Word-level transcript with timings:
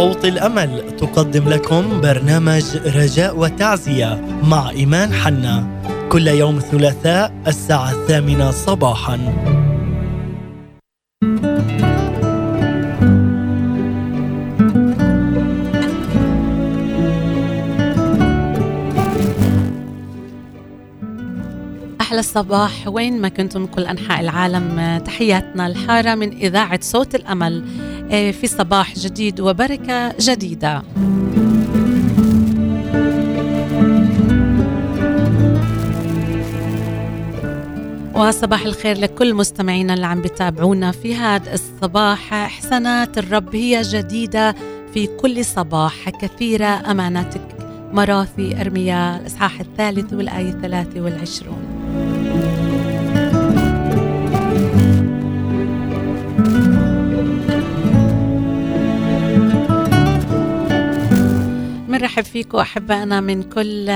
صوت 0.00 0.24
الأمل 0.24 0.96
تقدم 0.96 1.48
لكم 1.48 2.00
برنامج 2.00 2.76
رجاء 2.76 3.38
وتعزية 3.38 4.20
مع 4.42 4.70
إيمان 4.70 5.12
حنا 5.12 5.66
كل 6.12 6.28
يوم 6.28 6.58
ثلاثاء 6.58 7.34
الساعة 7.46 7.90
الثامنة 7.90 8.50
صباحاً. 8.50 9.18
أحلى 22.00 22.20
الصباح 22.20 22.88
وين 22.88 23.20
ما 23.20 23.28
كنتم 23.28 23.66
كل 23.66 23.86
أنحاء 23.86 24.20
العالم 24.20 24.98
تحياتنا 25.04 25.66
الحارة 25.66 26.14
من 26.14 26.32
إذاعة 26.32 26.80
صوت 26.82 27.14
الأمل. 27.14 27.64
في 28.10 28.46
صباح 28.46 28.94
جديد 28.94 29.40
وبركة 29.40 30.12
جديدة. 30.20 30.82
وصباح 38.14 38.62
الخير 38.62 38.98
لكل 38.98 39.34
مستمعينا 39.34 39.94
اللي 39.94 40.06
عم 40.06 40.22
بتابعونا 40.22 40.90
في 40.90 41.14
هذا 41.14 41.54
الصباح. 41.54 42.34
حسنات 42.34 43.18
الرب 43.18 43.54
هي 43.56 43.82
جديدة 43.82 44.54
في 44.94 45.06
كل 45.06 45.44
صباح 45.44 46.10
كثيرة 46.10 46.90
أمانتك 46.90 47.56
مراثي 47.92 48.60
أرميا 48.60 49.16
الإصحاح 49.16 49.60
الثالث 49.60 50.12
والآية 50.12 50.50
الثلاثة 50.50 51.00
والعشرون. 51.00 51.79
بنرحب 62.00 62.24
فيكم 62.24 62.58
أحبائنا 62.58 63.20
من 63.20 63.42
كل 63.42 63.90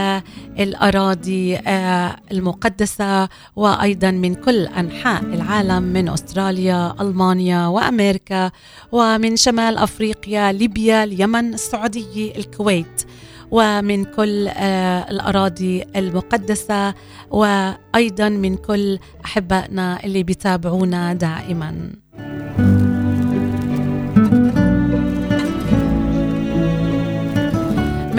الأراضي 0.58 1.56
آه، 1.56 2.16
المقدسة 2.33 3.28
وأيضا 3.56 4.10
من 4.10 4.34
كل 4.34 4.66
أنحاء 4.66 5.22
العالم 5.22 5.83
من 5.83 6.08
أستراليا 6.08 6.94
ألمانيا 7.00 7.66
وأمريكا 7.66 8.50
ومن 8.92 9.36
شمال 9.36 9.78
أفريقيا 9.78 10.52
ليبيا 10.52 11.05
اليمن 11.05 11.55
السعودية 11.55 12.36
الكويت 12.36 13.02
ومن 13.50 14.05
كل 14.05 14.48
آه، 14.48 15.10
الأراضي 15.10 15.84
المقدسة 15.97 16.94
وأيضا 17.30 18.28
من 18.28 18.56
كل 18.56 18.98
أحبائنا 19.25 20.05
اللي 20.05 20.22
بيتابعونا 20.22 21.12
دائما. 21.14 22.03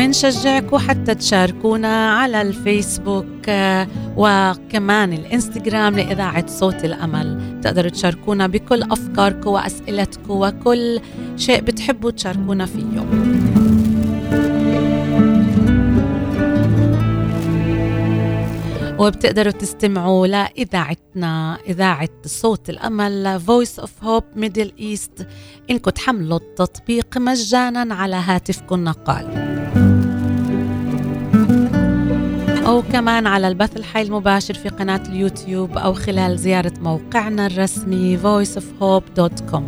منشجعكم 0.06 0.78
حتى 0.78 1.16
تشاركونا 1.16 2.12
على 2.12 2.42
الفيسبوك 2.42 3.50
آه، 3.50 3.88
وكمان 4.18 5.14
الإنستغرام 5.14 5.96
لإذاعة 5.96 6.48
صوت 6.48 6.86
الأمل. 6.86 7.60
تقدروا 7.64 7.90
تشاركونا 7.90 8.48
بكل 8.48 8.84
أفكاركم 8.84 9.50
وأسئلتكم 9.50 10.34
وكل 10.34 11.00
شيء 11.38 11.62
بتحبوا 11.62 12.12
تشاركونا 12.12 12.66
فيه. 12.66 13.06
وبتقدروا 19.00 19.52
تستمعوا 19.52 20.28
لإذاعتنا 20.28 21.58
إذاعة 21.68 22.10
صوت 22.26 22.70
الأمل 22.70 23.42
Voice 23.48 23.84
of 23.84 23.90
Hope 24.06 24.40
Middle 24.42 24.72
East. 24.80 25.26
إنكم 25.70 25.92
تحملوا 25.92 26.38
التطبيق 26.38 27.18
مجانا 27.18 27.96
على 27.96 28.16
هاتفكم 28.16 28.76
النقال. 28.76 29.56
أو 32.68 32.82
كمان 32.82 33.28
على 33.28 33.48
البث 33.48 33.78
الحي 33.78 34.02
المباشر 34.02 34.54
في 34.54 34.70
قناة 34.70 35.02
اليوتيوب 35.10 35.78
أو 35.78 35.94
خلال 35.94 36.38
زيارة 36.40 36.74
موقعنا 36.80 37.46
الرسمي 37.46 38.18
voiceofhope.com 38.18 39.64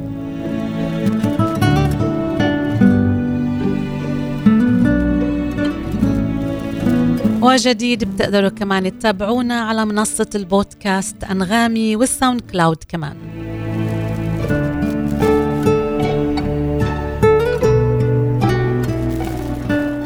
وجديد 7.42 8.04
بتقدروا 8.04 8.50
كمان 8.50 9.00
تتابعونا 9.00 9.62
على 9.62 9.86
منصة 9.86 10.30
البودكاست 10.36 11.24
أنغامي 11.24 11.96
وال 11.96 12.42
SoundCloud 12.42 12.84
كمان. 12.90 13.18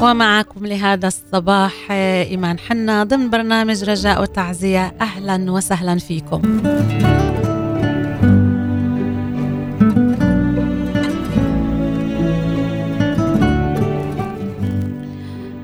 ومعكم 0.01 0.66
لهذا 0.66 1.07
الصباح 1.07 1.91
إيمان 1.91 2.59
حنا 2.59 3.03
ضمن 3.03 3.29
برنامج 3.29 3.84
رجاء 3.84 4.22
وتعزية. 4.22 4.94
أهلا 5.01 5.51
وسهلا 5.51 5.97
فيكم. 5.97 6.41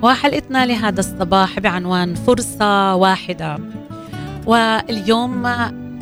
وحلقتنا 0.02 0.66
لهذا 0.66 1.00
الصباح 1.00 1.60
بعنوان 1.60 2.16
فرصة 2.16 2.96
واحدة. 2.96 3.58
واليوم 4.46 5.46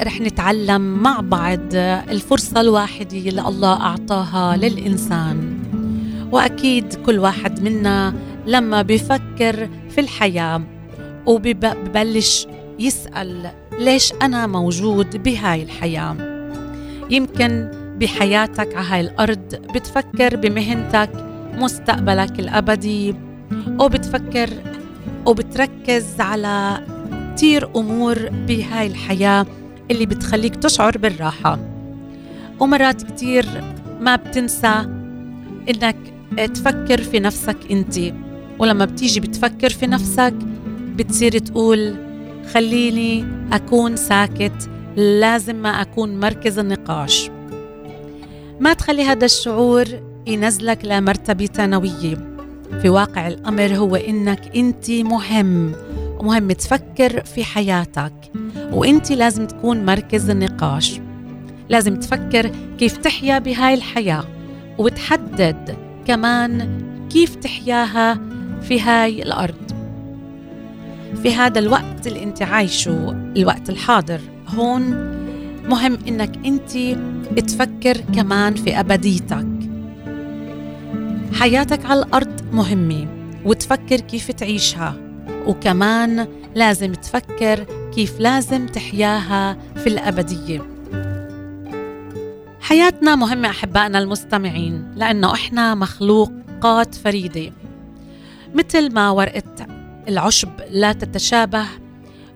رح 0.02 0.22
نتعلم 0.22 0.82
مع 0.82 1.20
بعض 1.20 1.76
الفرصة 2.10 2.62
الواحدة 2.62 3.18
اللي 3.18 3.42
الله 3.48 3.82
أعطاها 3.82 4.58
للإنسان. 4.58 5.55
وأكيد 6.36 6.94
كل 6.94 7.20
واحد 7.20 7.64
منا 7.64 8.14
لما 8.46 8.82
بيفكر 8.82 9.70
في 9.90 10.02
الحياة 10.02 10.62
وببلش 11.26 12.48
يسأل 12.80 13.52
ليش 13.80 14.14
أنا 14.22 14.48
موجود 14.48 15.24
بهاي 15.24 15.64
الحياة. 15.64 16.16
يمكن 17.10 17.72
بحياتك 18.00 18.76
على 18.76 18.88
هاي 18.88 19.02
الأرض 19.02 19.56
بتفكر 19.76 20.36
بمهنتك 20.36 21.10
مستقبلك 21.54 22.40
الأبدي 22.40 23.16
وبتفكر 23.80 24.50
وبتركز 25.26 26.22
على 26.22 26.82
كتير 27.36 27.70
أمور 27.76 28.30
بهاي 28.48 28.88
الحياة 28.88 29.46
اللي 29.92 30.06
بتخليك 30.06 30.56
تشعر 30.56 30.98
بالراحة. 30.98 31.60
ومرات 32.60 33.04
كتير 33.04 33.46
ما 34.02 34.16
بتنسى 34.16 34.86
إنك 35.70 36.15
تفكر 36.54 37.02
في 37.02 37.20
نفسك 37.20 37.58
أنت. 37.72 38.00
ولما 38.60 38.86
بتيجي 38.86 39.20
بتفكر 39.20 39.70
في 39.70 39.88
نفسك 39.88 40.34
بتصير 40.96 41.38
تقول 41.38 41.96
خليني 42.54 43.26
أكون 43.52 43.96
ساكت 43.96 44.70
لازم 44.96 45.56
ما 45.56 45.70
أكون 45.82 46.20
مركز 46.20 46.60
النقاش. 46.60 47.30
ما 48.60 48.74
تخلي 48.74 49.04
هذا 49.04 49.26
الشعور 49.26 49.86
ينزلك 50.28 50.86
لمرتبة 50.86 51.46
ثانوية. 51.46 52.36
في 52.82 52.90
واقع 52.90 53.28
الأمر 53.28 53.76
هو 53.76 53.96
إنك 53.96 54.56
أنت 54.56 54.92
مهم 54.92 55.72
ومهم 56.20 56.52
تفكر 56.52 57.24
في 57.24 57.44
حياتك. 57.44 58.14
وأنت 58.72 59.12
لازم 59.12 59.48
تكون 59.48 59.86
مركز 59.86 60.30
النقاش. 60.30 61.00
لازم 61.70 61.96
تفكر 61.96 62.52
كيف 62.78 62.98
تحيا 62.98 63.40
بهاي 63.40 63.74
الحياة. 63.74 64.24
وتحدد 64.78 65.85
كمان 66.06 66.80
كيف 67.10 67.36
تحياها 67.36 68.20
في 68.62 68.82
هاي 68.82 69.24
الأرض؟ 69.24 69.72
في 71.24 71.36
هذا 71.36 71.60
الوقت 71.60 72.08
اللي 72.08 72.24
أنت 72.24 72.42
عايشه 72.42 73.12
الوقت 73.38 73.70
الحاضر 73.70 74.20
هون 74.48 74.82
مهم 75.70 75.98
إنك 76.08 76.46
أنت 76.46 76.72
تفكر 77.40 77.98
كمان 78.16 78.56
في 78.56 78.80
أبديتك. 78.80 79.48
حياتك 81.34 81.86
على 81.86 82.00
الأرض 82.00 82.42
مهمة 82.54 83.08
وتفكر 83.46 84.00
كيف 84.00 84.32
تعيشها 84.32 84.96
وكمان 85.48 86.28
لازم 86.56 86.94
تفكر 86.94 87.66
كيف 87.96 88.20
لازم 88.20 88.66
تحياها 88.66 89.58
في 89.76 89.88
الأبدية. 89.88 90.75
حياتنا 92.66 93.16
مهمة 93.16 93.50
أحبائنا 93.50 94.00
المستمعين 94.00 94.92
لأنه 94.96 95.34
إحنا 95.34 95.76
مخلوقات 95.76 96.96
فريدة. 96.96 97.52
مثل 98.56 98.94
ما 98.94 99.10
ورقة 99.10 99.68
العشب 100.08 100.50
لا 100.70 100.94
تتشابه 100.94 101.66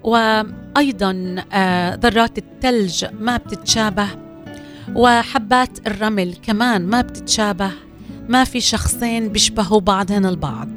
وأيضا 0.03 1.35
آه، 1.53 1.95
ذرات 1.95 2.37
الثلج 2.37 3.05
ما 3.19 3.37
بتتشابه 3.37 4.07
وحبات 4.95 5.87
الرمل 5.87 6.35
كمان 6.43 6.85
ما 6.85 7.01
بتتشابه. 7.01 7.71
ما 8.27 8.43
في 8.43 8.61
شخصين 8.61 9.29
بيشبهوا 9.29 9.79
بعضهن 9.79 10.25
البعض. 10.25 10.69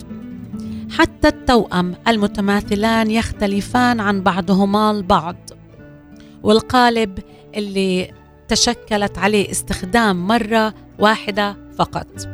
حتى 0.90 1.28
التوأم 1.28 1.94
المتماثلان 2.08 3.10
يختلفان 3.10 4.00
عن 4.00 4.22
بعضهما 4.22 4.90
البعض. 4.90 5.37
والقالب 6.43 7.19
اللي 7.55 8.21
تشكلت 8.52 9.19
عليه 9.19 9.50
استخدام 9.50 10.26
مرة 10.26 10.75
واحدة 10.99 11.56
فقط. 11.78 12.28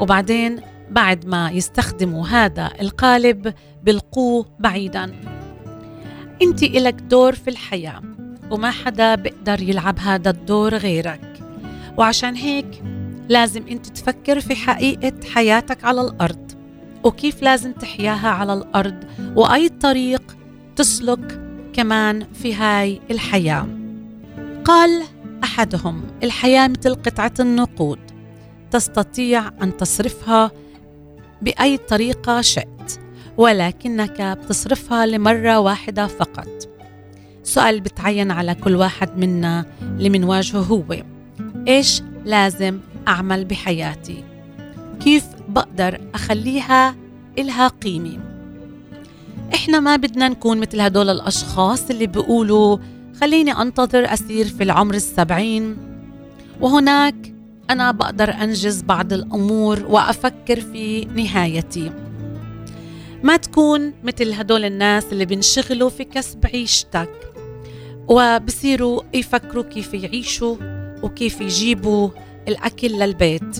وبعدين 0.00 0.60
بعد 0.90 1.26
ما 1.26 1.50
يستخدموا 1.50 2.26
هذا 2.26 2.70
القالب 2.80 3.54
بلقوه 3.82 4.46
بعيدا. 4.58 5.12
انت 6.42 6.62
إلك 6.62 6.94
دور 6.94 7.34
في 7.34 7.50
الحياة 7.50 8.02
وما 8.50 8.70
حدا 8.70 9.14
بيقدر 9.14 9.62
يلعب 9.62 9.98
هذا 9.98 10.30
الدور 10.30 10.74
غيرك. 10.74 11.40
وعشان 11.96 12.34
هيك 12.34 12.82
لازم 13.28 13.66
انت 13.68 13.86
تفكر 13.86 14.40
في 14.40 14.54
حقيقة 14.54 15.12
حياتك 15.34 15.84
على 15.84 16.00
الأرض 16.00 16.52
وكيف 17.04 17.42
لازم 17.42 17.72
تحياها 17.72 18.28
على 18.28 18.52
الأرض 18.52 19.04
وأي 19.36 19.68
طريق 19.68 20.36
تسلك 20.76 21.40
كمان 21.72 22.26
في 22.34 22.54
هاي 22.54 23.00
الحياة. 23.10 23.66
قال 24.64 25.02
أحدهم. 25.44 26.02
الحياة 26.22 26.68
مثل 26.68 26.94
قطعة 26.94 27.32
النقود. 27.40 27.98
تستطيع 28.70 29.48
أن 29.62 29.76
تصرفها 29.76 30.50
بأي 31.42 31.76
طريقة 31.76 32.40
شئت 32.40 33.00
ولكنك 33.36 34.22
بتصرفها 34.22 35.06
لمرة 35.06 35.58
واحدة 35.58 36.06
فقط. 36.06 36.48
سؤال 37.42 37.80
بتعين 37.80 38.30
على 38.30 38.54
كل 38.54 38.76
واحد 38.76 39.18
منا 39.18 39.64
اللي 39.82 40.10
منواجهه 40.10 40.60
هو 40.60 40.96
إيش 41.68 42.02
لازم 42.24 42.80
أعمل 43.08 43.44
بحياتي؟ 43.44 44.24
كيف 45.00 45.24
بقدر 45.48 46.00
أخليها 46.14 46.94
إلها 47.38 47.68
قيمة؟ 47.68 48.18
إحنا 49.54 49.80
ما 49.80 49.96
بدنا 49.96 50.28
نكون 50.28 50.60
مثل 50.60 50.80
هدول 50.80 51.10
الأشخاص 51.10 51.90
اللي 51.90 52.06
بيقولوا 52.06 52.78
خليني 53.20 53.52
أنتظر 53.52 54.04
أسير 54.04 54.48
في 54.48 54.62
العمر 54.62 54.94
السبعين. 54.94 55.76
وهناك 56.60 57.34
أنا 57.70 57.90
بقدر 57.90 58.30
أنجز 58.30 58.82
بعض 58.82 59.12
الأمور 59.12 59.86
وأفكر 59.88 60.60
في 60.60 61.04
نهايتي. 61.04 61.92
ما 63.22 63.36
تكون 63.36 63.92
مثل 64.04 64.32
هدول 64.32 64.64
الناس 64.64 65.04
اللي 65.12 65.24
بينشغلوا 65.24 65.90
في 65.90 66.04
كسب 66.04 66.46
عيشتك 66.46 67.10
وبصيروا 68.08 69.02
يفكروا 69.14 69.62
كيف 69.64 69.94
يعيشوا 69.94 70.56
وكيف 71.02 71.40
يجيبوا 71.40 72.10
الأكل 72.48 72.88
للبيت. 72.88 73.56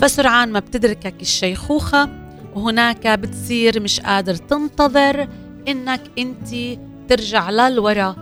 فسرعان 0.00 0.52
ما 0.52 0.58
بتدركك 0.58 1.14
الشيخوخة 1.20 2.08
وهناك 2.54 3.06
بتصير 3.06 3.80
مش 3.82 4.00
قادر 4.00 4.34
تنتظر 4.34 5.28
إنك 5.68 6.00
أنت 6.18 6.78
ترجع 7.08 7.50
للورا 7.50 8.16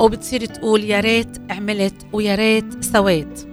وبتصير 0.00 0.44
تقول 0.44 0.84
يا 0.84 1.00
ريت 1.00 1.38
عملت 1.50 2.06
ويا 2.12 2.34
ريت 2.34 2.84
سويت. 2.84 3.48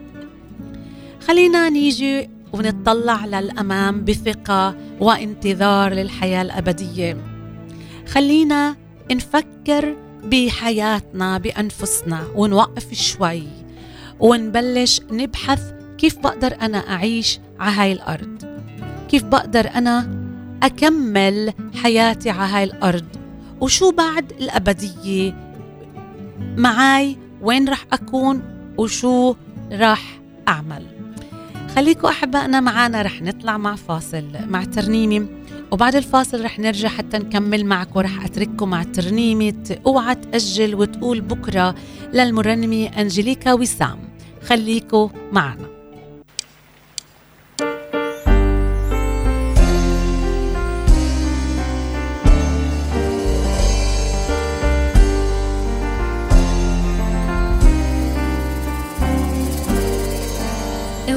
خلينا 1.27 1.69
نيجي 1.69 2.30
ونطلع 2.53 3.25
للأمام 3.25 4.06
بثقة 4.06 4.75
وانتظار 5.00 5.94
للحياة 5.94 6.41
الأبدية. 6.41 7.18
خلينا 8.07 8.75
نفكر 9.12 9.95
بحياتنا 10.24 11.38
بأنفسنا 11.38 12.24
ونوقف 12.36 12.94
شوي 12.94 13.44
ونبلش 14.19 15.01
نبحث 15.12 15.62
كيف 15.97 16.18
بقدر 16.19 16.57
أنا 16.62 16.77
أعيش 16.77 17.39
على 17.59 17.75
هاي 17.75 17.91
الأرض. 17.91 18.62
كيف 19.09 19.24
بقدر 19.24 19.69
أنا 19.75 20.24
أكمل 20.63 21.53
حياتي 21.83 22.29
على 22.29 22.51
هاي 22.51 22.63
الأرض. 22.63 23.22
وشو 23.61 23.91
بعد 23.91 24.31
الأبدية؟ 24.31 25.53
معاي 26.57 27.17
وين 27.41 27.69
رح 27.69 27.85
أكون 27.94 28.41
وشو 28.77 29.35
رح 29.71 30.19
أعمل؟ 30.47 30.85
خليكم 31.75 32.07
أحبائنا 32.07 32.59
معنا 32.59 33.01
رح 33.01 33.21
نطلع 33.21 33.57
مع 33.57 33.75
فاصل 33.75 34.25
مع 34.47 34.63
ترنيمة 34.63 35.27
وبعد 35.71 35.95
الفاصل 35.95 36.44
رح 36.44 36.59
نرجع 36.59 36.89
حتى 36.89 37.17
نكمل 37.17 37.65
معك 37.65 37.95
ورح 37.95 38.25
أترككم 38.25 38.69
مع 38.69 38.83
ترنيمة 38.83 39.77
أوعى 39.85 40.15
تأجل 40.15 40.75
وتقول 40.75 41.21
بكرة 41.21 41.75
للمرنمة 42.13 42.85
أنجليكا 42.85 43.53
وسام. 43.53 44.00
خليكم 44.47 45.09
معنا. 45.31 45.72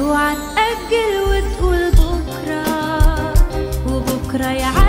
اوعى 0.07 0.35
تأجل 0.35 1.13
وتقول 1.21 1.91
بكرة 1.91 3.33
وبكرة 3.87 4.45
يعدي 4.45 4.86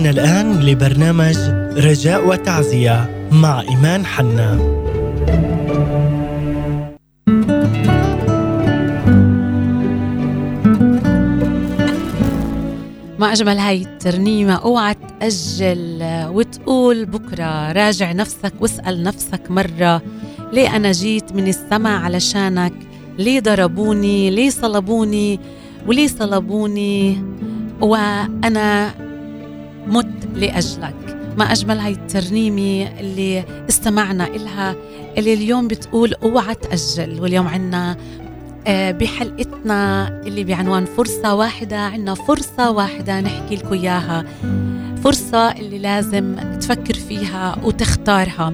تستمعون 0.00 0.06
الآن 0.06 0.60
لبرنامج 0.60 1.36
رجاء 1.76 2.28
وتعزية 2.28 3.28
مع 3.32 3.60
إيمان 3.60 4.06
حنا. 4.06 4.54
ما 13.18 13.32
أجمل 13.32 13.58
هاي 13.58 13.82
الترنيمة 13.82 14.54
أوعى 14.54 14.94
تأجل 14.94 15.98
وتقول 16.32 17.04
بكرة 17.04 17.72
راجع 17.72 18.12
نفسك 18.12 18.52
واسأل 18.60 19.02
نفسك 19.02 19.50
مرة 19.50 20.02
ليه 20.52 20.76
أنا 20.76 20.92
جيت 20.92 21.32
من 21.32 21.48
السماء 21.48 22.00
علشانك؟ 22.00 22.72
ليه 23.18 23.40
ضربوني؟ 23.40 24.30
ليه 24.30 24.50
صلبوني؟ 24.50 25.40
وليه 25.86 26.06
صلبوني؟ 26.06 27.22
وأنا 27.80 28.90
مت 29.86 30.28
لأجلك. 30.34 31.16
ما 31.38 31.52
أجمل 31.52 31.78
هاي 31.78 31.92
الترنيمة 31.92 33.00
اللي 33.00 33.44
استمعنا 33.68 34.26
إلها 34.26 34.76
اللي 35.18 35.34
اليوم 35.34 35.68
بتقول 35.68 36.14
أوعى 36.14 36.54
تأجل 36.54 37.20
واليوم 37.20 37.48
عنا 37.48 37.96
آه، 38.66 38.90
بحلقتنا 38.90 40.08
اللي 40.26 40.44
بعنوان 40.44 40.84
فرصة 40.84 41.34
واحدة 41.34 41.78
عنا 41.78 42.14
فرصة 42.14 42.70
واحدة 42.70 43.20
نحكي 43.20 43.56
لكم 43.56 43.72
إياها. 43.72 44.24
فرصة 45.04 45.52
اللي 45.52 45.78
لازم 45.78 46.36
تفكر 46.60 46.94
فيها 46.94 47.56
وتختارها 47.64 48.52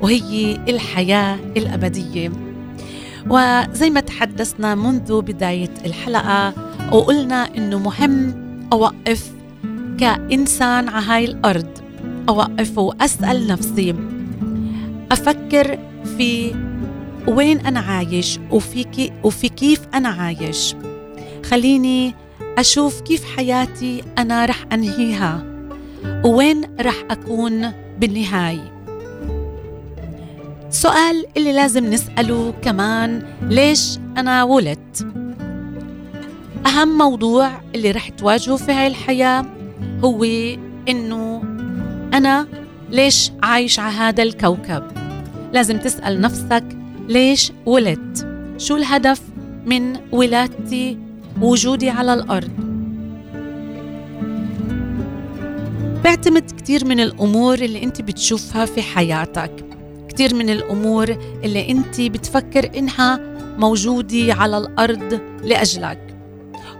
وهي 0.00 0.56
الحياة 0.68 1.38
الأبدية. 1.56 2.32
وزي 3.30 3.90
ما 3.90 4.00
تحدثنا 4.00 4.74
منذ 4.74 5.20
بداية 5.20 5.70
الحلقة 5.84 6.52
وقلنا 6.92 7.56
إنه 7.56 7.78
مهم 7.78 8.34
أوقف 8.72 9.31
كإنسان 10.02 10.88
على 10.88 11.06
هاي 11.06 11.24
الأرض. 11.24 11.66
أوقف 12.28 12.78
وأسأل 12.78 13.46
نفسي 13.46 13.94
أفكر 15.12 15.78
في 16.16 16.54
وين 17.26 17.66
أنا 17.66 17.80
عايش 17.80 18.38
وفي, 18.50 19.10
وفي 19.24 19.48
كيف 19.48 19.80
أنا 19.94 20.08
عايش. 20.08 20.74
خليني 21.44 22.14
أشوف 22.58 23.00
كيف 23.00 23.36
حياتي 23.36 24.02
أنا 24.18 24.44
رح 24.44 24.64
أنهيها. 24.72 25.44
وين 26.24 26.60
رح 26.80 27.04
أكون 27.10 27.72
بالنهاية؟ 28.00 28.72
سؤال 30.70 31.26
اللي 31.36 31.52
لازم 31.52 31.90
نسأله 31.90 32.54
كمان 32.62 33.22
ليش 33.42 33.98
أنا 34.18 34.42
ولدت؟ 34.42 35.06
أهم 36.66 36.98
موضوع 36.98 37.50
اللي 37.74 37.90
رح 37.90 38.08
تواجهه 38.08 38.56
في 38.56 38.72
هاي 38.72 38.86
الحياة 38.86 39.61
هو 40.04 40.24
إنه 40.88 41.42
أنا 42.14 42.46
ليش 42.90 43.32
عايش 43.42 43.78
على 43.78 43.94
هذا 43.94 44.22
الكوكب؟ 44.22 44.82
لازم 45.52 45.78
تسأل 45.78 46.20
نفسك 46.20 46.64
ليش 47.08 47.52
ولدت؟ 47.66 48.26
شو 48.58 48.76
الهدف 48.76 49.20
من 49.66 49.96
ولادتي 50.12 50.98
وجودي 51.40 51.90
على 51.90 52.14
الأرض؟ 52.14 52.50
بعتمد 56.04 56.50
كتير 56.58 56.84
من 56.84 57.00
الأمور 57.00 57.54
اللي 57.54 57.82
أنت 57.82 58.02
بتشوفها 58.02 58.64
في 58.64 58.82
حياتك. 58.82 59.52
كتير 60.08 60.34
من 60.34 60.50
الأمور 60.50 61.16
اللي 61.44 61.70
أنت 61.70 62.00
بتفكر 62.00 62.78
إنها 62.78 63.20
موجودة 63.58 64.34
على 64.34 64.58
الأرض 64.58 65.20
لأجلك. 65.44 66.16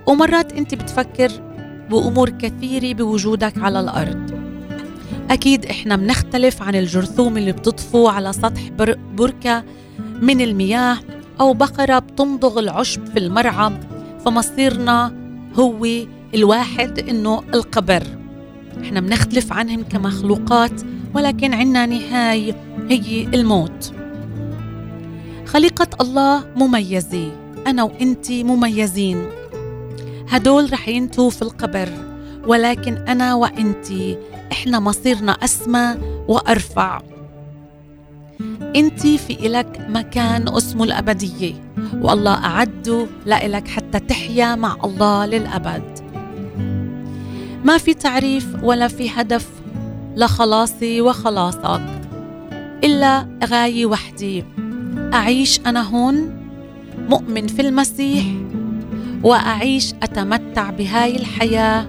ومرات 0.07 0.53
أنت 0.53 0.75
بتفكر 0.75 1.31
بأمور 1.91 2.31
كثيرة 2.31 2.95
بوجودك 2.95 3.59
على 3.59 3.81
الأرض. 3.81 4.43
أكيد 5.31 5.67
إحنا 5.67 5.97
بنختلف 5.97 6.63
عن 6.63 6.75
الجرثوم 6.75 7.37
اللي 7.37 7.53
بتطفو 7.53 8.09
على 8.09 8.33
سطح 8.33 8.69
بركة 9.15 9.65
من 10.21 10.41
المياه 10.41 10.99
أو 11.41 11.53
بقرة 11.55 11.99
بتمضغ 11.99 12.59
العشب 12.59 13.07
في 13.07 13.19
المرعى 13.19 13.73
فمصيرنا 14.25 15.15
هو 15.55 15.87
الواحد 16.35 16.99
إنه 16.99 17.43
القبر. 17.55 18.03
إحنا 18.83 19.01
بنختلف 19.01 19.53
عنهم 19.53 19.83
كمخلوقات 19.83 20.83
ولكن 21.15 21.55
عنا 21.55 21.87
نهاية 21.87 22.57
هي 22.91 23.23
الموت. 23.35 23.93
خليقة 25.47 25.89
الله 26.01 26.45
مميزة. 26.57 27.33
أنا 27.67 27.83
وإنتي 27.83 28.45
مميزين. 28.45 29.23
هدول 30.33 30.73
رح 30.73 30.89
ينتهوا 30.89 31.31
في 31.31 31.43
القبر 31.43 31.89
ولكن 32.47 32.95
أنا 32.97 33.35
وإنتي 33.35 34.19
إحنا 34.53 34.81
مصيرنا 34.81 35.33
أسمى 35.33 35.97
وأرفع. 36.29 37.01
أنت 38.77 39.01
في 39.07 39.47
إلك 39.47 39.87
مكان 39.89 40.49
اسمه 40.49 40.85
الأبدية 40.85 41.55
والله 42.01 42.35
أعده 42.35 43.07
لإلك 43.27 43.69
حتى 43.69 44.01
تحيا 44.01 44.55
مع 44.55 44.77
الله 44.85 45.27
للأبد. 45.27 45.99
ما 47.65 47.79
في 47.79 47.95
تعريف 47.95 48.47
ولا 48.63 48.89
في 48.89 49.11
هدف 49.11 49.49
لخلاصي 50.17 51.01
وخلاصك 51.01 51.83
إلا 52.85 53.27
غاية 53.45 53.87
وحدي. 53.87 54.45
أعيش 55.15 55.61
أنا 55.67 55.83
هون 55.83 56.37
مؤمن 57.09 57.47
في 57.47 57.63
المسيح 57.63 58.25
وأعيش 59.23 59.95
أتمتع 60.03 60.71
بهاي 60.71 61.17
الحياة. 61.17 61.87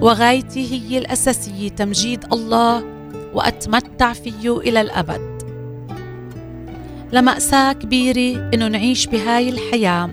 وغايتي 0.00 0.72
هي 0.72 0.98
الأساسية 0.98 1.68
تمجيد 1.68 2.24
الله 2.32 2.84
وأتمتع 3.34 4.12
فيه 4.12 4.58
إلى 4.58 4.80
الأبد. 4.80 5.38
لمأساة 7.12 7.72
كبيرة 7.72 8.50
إنه 8.54 8.68
نعيش 8.68 9.06
بهاي 9.06 9.48
الحياة 9.48 10.10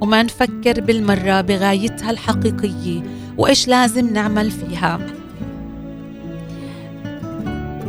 وما 0.00 0.22
نفكر 0.22 0.80
بالمرة 0.80 1.40
بغايتها 1.40 2.10
الحقيقية 2.10 3.02
وإيش 3.38 3.68
لازم 3.68 4.12
نعمل 4.12 4.50
فيها. 4.50 5.00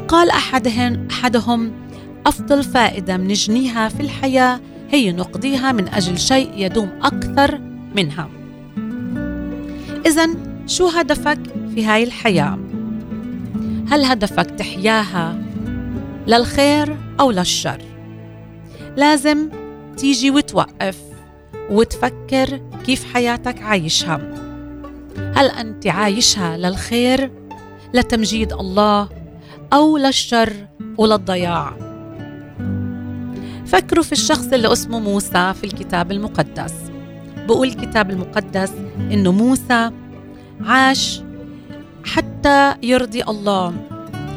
قال 0.08 0.30
أحدهم, 0.30 1.08
أحدهم 1.12 1.72
أفضل 2.26 2.64
فائدة 2.64 3.18
منجنيها 3.18 3.90
في 3.90 4.00
الحياة 4.00 4.60
هي 4.90 5.12
نقضيها 5.12 5.72
من 5.72 5.88
أجل 5.88 6.20
شيء 6.20 6.52
يدوم 6.56 6.90
أكثر 7.02 7.75
منها 7.96 8.30
إذا 10.06 10.30
شو 10.68 10.88
هدفك 10.88 11.40
في 11.76 11.86
هاي 11.86 12.04
الحياة؟ 12.04 12.60
هل 13.90 14.06
هدفك 14.06 14.52
تحياها 14.52 15.42
للخير 16.28 16.98
أو 17.20 17.32
للشر؟ 17.32 17.82
لازم 18.98 19.50
تيجي 19.98 20.32
وتوقف 20.32 20.98
وتفكر 21.70 22.62
كيف 22.86 23.14
حياتك 23.14 23.62
عايشها 23.62 24.22
هل 25.36 25.46
أنت 25.46 25.88
عايشها 25.88 26.58
للخير 26.58 27.32
لتمجيد 27.94 28.54
الله 28.54 29.10
أو 29.74 29.98
للشر 29.98 30.54
وللضياع 30.98 31.74
فكروا 33.66 34.04
في 34.04 34.12
الشخص 34.12 34.54
اللي 34.54 34.74
اسمه 34.74 35.00
موسى 35.00 35.54
في 35.54 35.64
الكتاب 35.64 36.12
المقدس 36.12 36.74
بقول 37.48 37.68
الكتاب 37.68 38.10
المقدس 38.10 38.72
إنه 39.12 39.32
موسى 39.32 39.92
عاش 40.62 41.22
حتى 42.06 42.74
يرضي 42.84 43.24
الله 43.24 43.74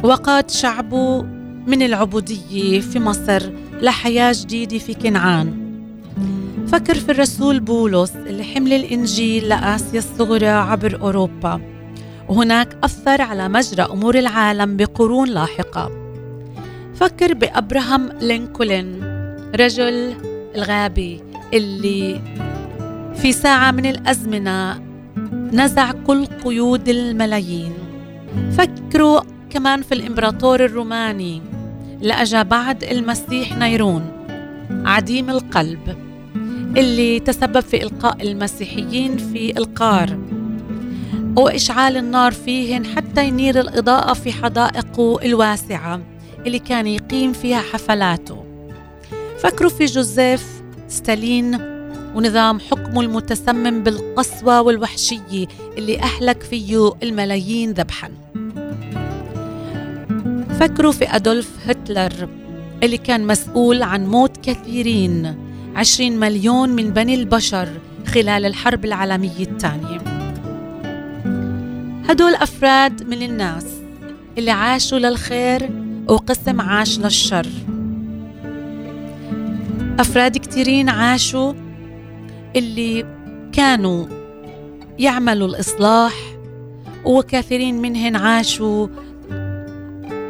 وقاد 0.03 0.51
شعبه 0.51 1.23
من 1.67 1.83
العبودية 1.83 2.81
في 2.81 2.99
مصر 2.99 3.43
لحياة 3.81 4.35
جديدة 4.41 4.79
في 4.79 4.95
كنعان. 4.95 5.69
فكر 6.73 6.95
في 6.95 7.13
الرسول 7.13 7.61
بولس 7.61 8.13
اللي 8.17 8.45
حمل 8.45 8.73
الإنجيل 8.73 9.49
لآسيا 9.49 9.99
الصغرى 9.99 10.47
عبر 10.47 11.01
أوروبا. 11.01 11.61
وهناك 12.29 12.77
أثر 12.85 13.23
على 13.23 13.49
مجرى 13.49 13.83
أمور 13.83 14.19
العالم 14.19 14.77
بقرون 14.77 15.29
لاحقة. 15.29 15.91
فكر 16.95 17.35
بأبراهام 17.35 18.09
لينكولن 18.21 19.01
رجل 19.55 20.15
الغابي 20.55 21.21
اللي 21.55 22.21
في 23.23 23.33
ساعة 23.33 23.71
من 23.71 23.87
الأزمنة 23.87 24.81
نزع 25.53 25.93
كل 25.93 26.27
قيود 26.27 26.89
الملايين. 26.89 27.73
فكروا 28.53 29.21
كمان 29.51 29.83
في 29.83 29.93
الإمبراطور 29.93 30.65
الروماني 30.65 31.43
لأجا 32.01 32.43
بعد 32.43 32.85
المسيح 32.85 33.57
نيرون 33.57 34.03
عديم 34.71 35.31
القلب 35.31 35.97
اللي 36.77 37.21
تسبب 37.21 37.61
في 37.61 37.83
إلقاء 37.83 38.23
المسيحيين 38.23 39.17
في 39.17 39.59
القار 39.59 40.19
وإشعال 41.37 41.97
النار 41.97 42.33
فيهن 42.33 42.87
حتى 42.87 43.29
ينير 43.29 43.61
الإضاءة 43.61 44.13
في 44.13 44.33
حدائقه 44.33 45.19
الواسعة 45.25 46.01
اللي 46.47 46.59
كان 46.59 46.87
يقيم 46.87 47.33
فيها 47.33 47.61
حفلاته. 47.73 48.45
فكروا 49.39 49.71
في 49.71 49.85
جوزيف 49.85 50.63
ستالين 50.89 51.78
ونظام 52.19 52.61
حكمه 52.61 53.01
المتسمم 53.01 53.83
بالقسوة 53.83 54.61
والوحشية 54.61 55.47
اللي 55.79 56.01
أهلك 56.01 56.43
فيه 56.43 56.93
الملايين 57.03 57.73
ذبحا. 57.73 58.11
فكروا 60.61 60.93
في 60.93 61.17
أدولف 61.17 61.51
هتلر 61.67 62.29
اللي 62.83 62.99
كان 62.99 63.27
مسؤول 63.27 63.83
عن 63.83 64.07
موت 64.07 64.37
كثيرين 64.37 65.37
عشرين 65.77 66.21
مليون 66.21 66.69
من 66.69 66.91
بني 66.91 67.15
البشر 67.15 67.69
خلال 68.07 68.47
الحرب 68.47 68.85
العالمية 68.85 69.41
الثانية. 69.41 69.99
هدول 72.09 72.35
أفراد 72.35 73.03
من 73.03 73.23
الناس 73.23 73.67
اللي 74.39 74.51
عاشوا 74.51 74.99
للخير 74.99 75.71
وقسم 76.09 76.61
عاش 76.61 76.99
للشر. 76.99 77.47
أفراد 79.99 80.39
كتيرين 80.39 80.89
عاشوا 80.89 81.68
اللي 82.59 83.05
كانوا 83.53 84.07
يعملوا 84.99 85.49
الإصلاح 85.49 86.15
وكثيرين 87.05 87.83
منهن 87.83 88.17
عاشوا 88.17 88.87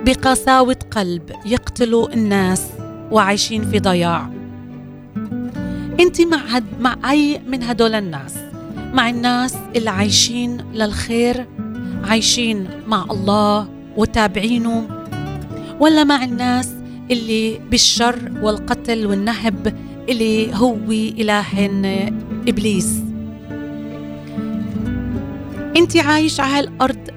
بقساوة 0.07 0.77
قلب 0.91 1.33
يقتلوا 1.47 2.13
الناس 2.13 2.67
وعايشين 3.11 3.71
في 3.71 3.79
ضياع. 3.79 4.31
انت 6.01 6.21
مع 6.21 6.37
هد 6.37 6.65
مع 6.81 6.97
أي 7.11 7.41
من 7.47 7.63
هدول 7.63 7.95
الناس؟ 7.95 8.35
مع 8.93 9.09
الناس 9.09 9.55
اللي 9.77 9.91
عايشين 9.91 10.57
للخير 10.75 11.47
عايشين 12.05 12.69
مع 12.87 13.05
الله 13.11 13.69
وتابعينه 13.97 14.89
ولا 15.81 16.05
مع 16.05 16.25
الناس 16.25 16.69
اللي 17.11 17.61
بالشر 17.71 18.33
والقتل 18.43 19.07
والنهب 19.07 19.88
اللي 20.09 20.55
هو 20.55 20.75
إله 20.91 21.41
إبليس. 22.49 23.03
أنت 25.77 25.97
عايش 25.97 26.41
على 26.41 26.53
هالأرض 26.59 27.11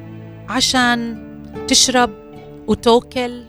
عشان 0.50 1.18
تشرب 1.68 2.10
وتوكل 2.68 3.44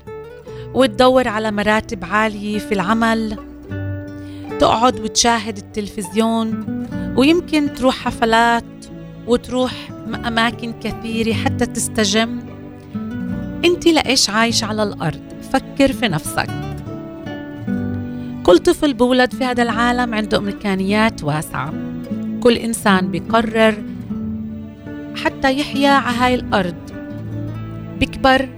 وتدور 0.75 1.29
على 1.29 1.51
مراتب 1.51 2.05
عالية 2.05 2.59
في 2.59 2.73
العمل 2.73 3.37
تقعد 4.61 5.01
وتشاهد 5.01 5.57
التلفزيون 5.59 6.65
ويمكن 7.17 7.75
تروح 7.75 7.95
حفلات 7.95 8.65
وتروح 9.27 9.73
أماكن 10.27 10.73
كثيرة 10.81 11.33
حتى 11.33 11.67
تستجم. 11.67 12.41
أنت 13.65 13.87
لإيش 13.87 14.31
عايش 14.31 14.65
على 14.65 14.83
الأرض؟ 14.83 15.23
فكر 15.53 15.93
في 15.93 16.09
نفسك. 16.09 16.72
كل 18.43 18.59
طفل 18.59 18.95
بولد 18.95 19.35
في 19.35 19.45
هذا 19.45 19.63
العالم 19.63 20.15
عنده 20.15 20.39
إمكانيات 20.39 21.25
واسعة. 21.25 21.75
كل 22.41 22.57
إنسان 22.57 23.11
بيقرر 23.11 23.83
حتى 25.25 25.59
يحيا 25.59 25.91
على 25.91 26.17
هاي 26.17 26.35
الأرض. 26.35 26.75
بيكبر 28.01 28.49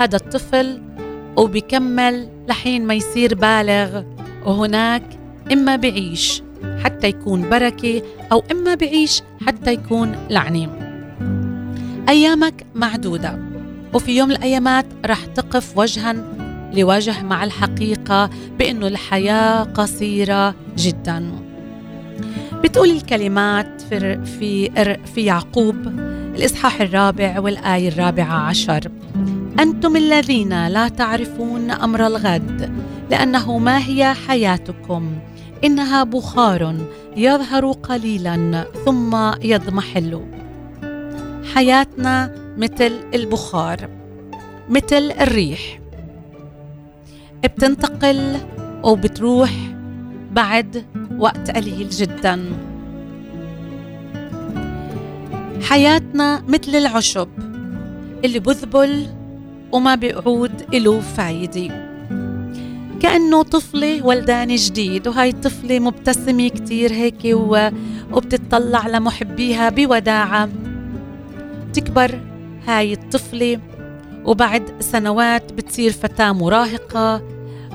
هذا 0.00 0.16
الطفل 0.16 0.82
وبيكمل 1.36 2.28
لحين 2.48 2.86
ما 2.86 2.94
يصير 2.94 3.34
بالغ 3.34 4.02
وهناك 4.46 5.02
إما 5.52 5.76
بعيش 5.76 6.42
حتى 6.84 7.08
يكون 7.08 7.50
بركة 7.50 8.02
أو 8.32 8.42
إما 8.52 8.74
بعيش 8.74 9.22
حتى 9.46 9.72
يكون 9.72 10.16
لعنة. 10.30 10.68
أيامك 12.08 12.66
معدودة 12.74 13.38
وفي 13.94 14.16
يوم 14.16 14.30
الأيامات 14.30 14.86
رح 15.06 15.24
تقف 15.24 15.78
وجها 15.78 16.12
لوجه 16.74 17.22
مع 17.22 17.44
الحقيقة 17.44 18.30
بأنه 18.58 18.86
الحياة 18.86 19.62
قصيرة 19.62 20.54
جدا. 20.78 21.32
بتقول 22.64 22.90
الكلمات 22.90 23.80
في, 23.80 24.24
في, 24.24 24.70
في 25.14 25.24
يعقوب 25.24 25.76
الإصحاح 26.36 26.80
الرابع 26.80 27.40
والآية 27.40 27.88
الرابعة 27.88 28.34
عشر. 28.34 28.90
أنتم 29.60 29.96
الذين 29.96 30.68
لا 30.68 30.88
تعرفون 30.88 31.70
أمر 31.70 32.06
الغد 32.06 32.72
لأنه 33.10 33.58
ما 33.58 33.78
هي 33.78 34.14
حياتكم؟ 34.28 35.12
إنها 35.64 36.04
بخار 36.04 36.76
يظهر 37.16 37.72
قليلا 37.72 38.66
ثم 38.84 39.16
يضمحل. 39.42 40.20
حياتنا 41.54 42.34
مثل 42.56 42.92
البخار 43.14 43.88
مثل 44.68 45.12
الريح. 45.20 45.81
بتنتقل 47.48 48.36
وبتروح 48.82 49.50
بعد 50.32 50.84
وقت 51.18 51.50
قليل 51.50 51.88
جدا. 51.88 52.44
حياتنا 55.62 56.42
مثل 56.48 56.74
العشب 56.74 57.28
اللي 58.24 58.38
بذبل 58.38 59.06
وما 59.72 59.94
بيعود 59.94 60.74
له 60.74 61.00
فايدة. 61.00 61.92
كأنه 63.00 63.42
طفلة 63.42 64.06
ولدانة 64.06 64.54
جديد 64.58 65.08
وهاي 65.08 65.30
الطفلة 65.30 65.78
مبتسمة 65.78 66.48
كتير 66.48 66.92
هيك 66.92 67.36
وبتطلع 68.12 68.88
لمحبيها 68.88 69.68
بوداعة. 69.68 70.48
تكبر 71.72 72.20
هاي 72.66 72.92
الطفلة 72.92 73.58
وبعد 74.24 74.62
سنوات 74.80 75.52
بتصير 75.52 75.92
فتاة 75.92 76.32
مراهقة 76.32 77.31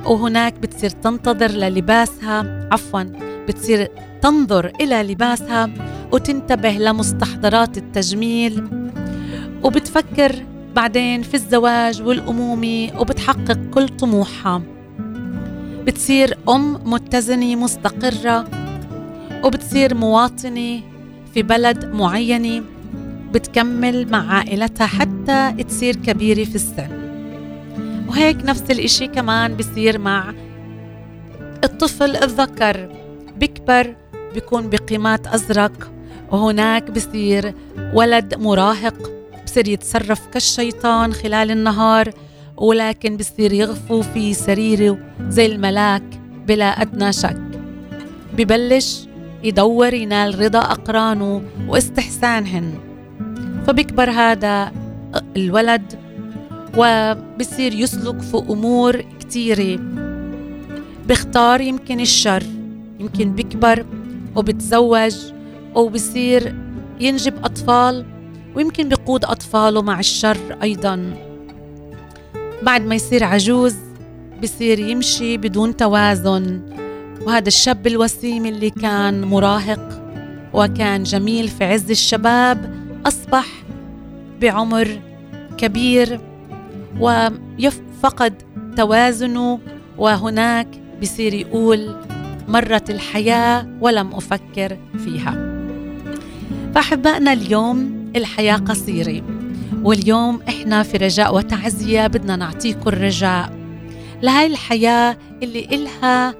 وهناك 0.08 0.60
بتصير 0.60 0.90
تنتظر 0.90 1.52
للباسها 1.52 2.68
عفوا 2.72 3.04
بتصير 3.48 3.88
تنظر 4.22 4.72
إلى 4.82 5.04
لباسها 5.04 5.70
وتنتبه 6.12 6.70
لمستحضرات 6.70 7.78
التجميل 7.78 8.68
وبتفكر 9.64 10.36
بعدين 10.76 11.22
في 11.22 11.34
الزواج 11.34 12.02
والأمومة 12.02 13.00
وبتحقق 13.00 13.60
كل 13.74 13.88
طموحها. 13.88 14.62
بتصير 15.86 16.38
أم 16.50 16.94
متزنة 16.94 17.56
مستقرة 17.56 18.48
وبتصير 19.44 19.96
مواطنة 19.96 20.82
في 21.34 21.42
بلد 21.44 21.86
معينة 21.86 22.64
بتكمل 23.32 24.12
مع 24.12 24.34
عائلتها 24.34 24.88
حتى 24.88 25.64
تصير 25.64 25.96
كبيرة 25.96 26.44
في 26.44 26.56
السن. 26.56 27.07
وهيك 28.08 28.38
نفس 28.46 28.64
الإشي 28.72 29.08
كمان 29.08 29.56
بصير 29.56 29.98
مع 29.98 30.34
الطفل 31.64 32.16
الذكر. 32.16 32.90
بكبر 33.40 33.96
بيكون 34.34 34.70
بقيمات 34.70 35.28
أزرق 35.28 35.92
وهناك 36.32 36.92
بصير 36.92 37.54
ولد 37.94 38.36
مراهق 38.36 39.12
بصير 39.46 39.68
يتصرف 39.68 40.28
كالشيطان 40.28 41.14
خلال 41.14 41.52
النهار 41.52 42.12
ولكن 42.58 43.18
بصير 43.18 43.54
يغفو 43.54 44.02
في 44.02 44.34
سريره 44.34 44.98
زي 45.30 45.46
الملاك 45.46 46.04
بلا 46.48 46.66
أدنى 46.66 47.14
شك. 47.14 47.42
ببلش 48.38 49.08
يدور 49.44 49.94
ينال 49.94 50.40
رضا 50.40 50.60
أقرانه 50.60 51.42
واستحسانهن. 51.68 52.74
فبيكبر 53.68 54.10
هذا 54.10 54.72
الولد 55.38 56.07
وبصير 56.78 57.74
يسلك 57.74 58.22
في 58.22 58.38
أمور 58.38 59.02
كتيرة. 59.20 59.80
بيختار 61.08 61.62
يمكن 61.62 62.00
الشر 62.00 62.44
يمكن 63.00 63.36
بيكبر 63.36 63.86
وبتزوج 64.36 65.16
وبصير 65.76 66.56
ينجب 67.00 67.34
أطفال 67.46 68.06
ويمكن 68.56 68.90
بيقود 68.90 69.26
أطفاله 69.26 69.82
مع 69.82 70.00
الشر 70.00 70.58
أيضا. 70.64 71.14
بعد 72.64 72.82
ما 72.82 72.96
يصير 72.96 73.24
عجوز 73.24 73.76
بصير 74.44 74.80
يمشي 74.80 75.38
بدون 75.38 75.78
توازن. 75.78 76.62
وهذا 77.22 77.48
الشاب 77.48 77.88
الوسيم 77.88 78.46
اللي 78.46 78.70
كان 78.70 79.22
مراهق 79.22 80.02
وكان 80.54 81.04
جميل 81.04 81.48
في 81.48 81.64
عز 81.64 81.92
الشباب 81.92 82.76
أصبح 83.06 83.46
بعمر 84.42 85.00
كبير. 85.58 86.20
وفقد 87.00 88.34
توازنه 88.78 89.60
وهناك 89.98 90.68
بصير 91.02 91.34
يقول 91.34 91.96
مرت 92.48 92.90
الحياة 92.90 93.68
ولم 93.82 94.14
أفكر 94.14 94.78
فيها. 94.98 95.58
فأحبائنا 96.76 97.34
اليوم 97.34 98.08
الحياة 98.16 98.56
قصيرة 98.56 99.24
واليوم 99.84 100.40
إحنا 100.50 100.84
في 100.84 100.98
رجاء 100.98 101.36
وتعزية 101.36 102.08
بدنا 102.08 102.36
نعطيكم 102.36 102.88
الرجاء. 102.88 103.54
لهاي 104.22 104.48
الحياة 104.48 105.18
اللي 105.44 105.66
إلها 105.66 106.36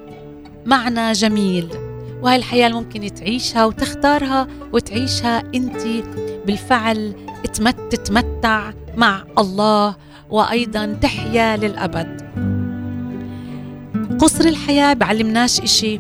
معنى 0.66 1.12
جميل 1.12 1.68
وهاي 2.22 2.36
الحياة 2.36 2.68
اللي 2.68 2.80
ممكن 2.80 3.14
تعيشها 3.14 3.66
وتختارها 3.66 4.48
وتعيشها 4.74 5.44
أنت 5.56 5.82
بالفعل 6.46 7.14
تتمتع 7.90 8.72
مع 8.98 9.24
الله 9.38 9.96
وأيضا 10.30 10.98
تحيا 11.02 11.58
للأبد. 11.58 12.22
قصر 14.20 14.46
الحياة 14.46 14.94
بعلمناش 14.94 15.60
إشي 15.60 16.00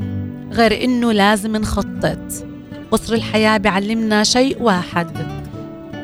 غير 0.51 0.83
إنه 0.83 1.11
لازم 1.11 1.57
نخطط. 1.57 2.45
قصر 2.91 3.13
الحياة 3.13 3.57
بيعلمنا 3.57 4.23
شيء 4.23 4.61
واحد. 4.61 5.07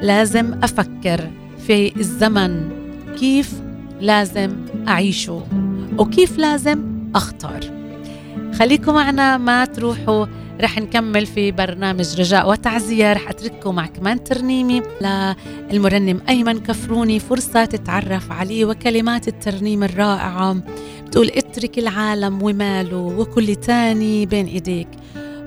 لازم 0.01 0.53
أفكر 0.63 1.29
في 1.67 1.99
الزمن. 1.99 2.69
كيف 3.19 3.53
لازم 4.01 4.55
أعيشه؟ 4.87 5.43
وكيف 5.97 6.37
لازم 6.37 6.79
أختار؟ 7.15 7.59
خليكم 8.59 8.93
معنا 8.93 9.37
ما 9.37 9.65
تروحوا 9.65 10.25
رح 10.61 10.79
نكمل 10.79 11.25
في 11.25 11.51
برنامج 11.51 12.19
رجاء 12.19 12.49
وتعزية. 12.49 13.13
رح 13.13 13.29
أترككم 13.29 13.75
مع 13.75 13.85
كمان 13.85 14.23
ترنيمي 14.23 14.81
للمرنم 15.71 16.21
أيمن 16.29 16.59
كفروني. 16.59 17.19
فرصة 17.19 17.65
تتعرف 17.65 18.31
عليه 18.31 18.65
وكلمات 18.65 19.27
الترنيم 19.27 19.83
الرائعة. 19.83 20.63
بتقول 21.07 21.31
اترك 21.35 21.79
العالم 21.79 22.43
وماله 22.43 22.97
وكل 22.97 23.55
تاني 23.55 24.25
بين 24.25 24.45
إيديك. 24.45 24.87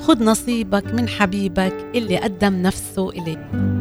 خذ 0.00 0.24
نصيبك 0.24 0.94
من 0.94 1.08
حبيبك 1.08 1.74
اللي 1.94 2.16
قدم 2.16 2.62
نفسه 2.62 3.10
إليك. 3.10 3.75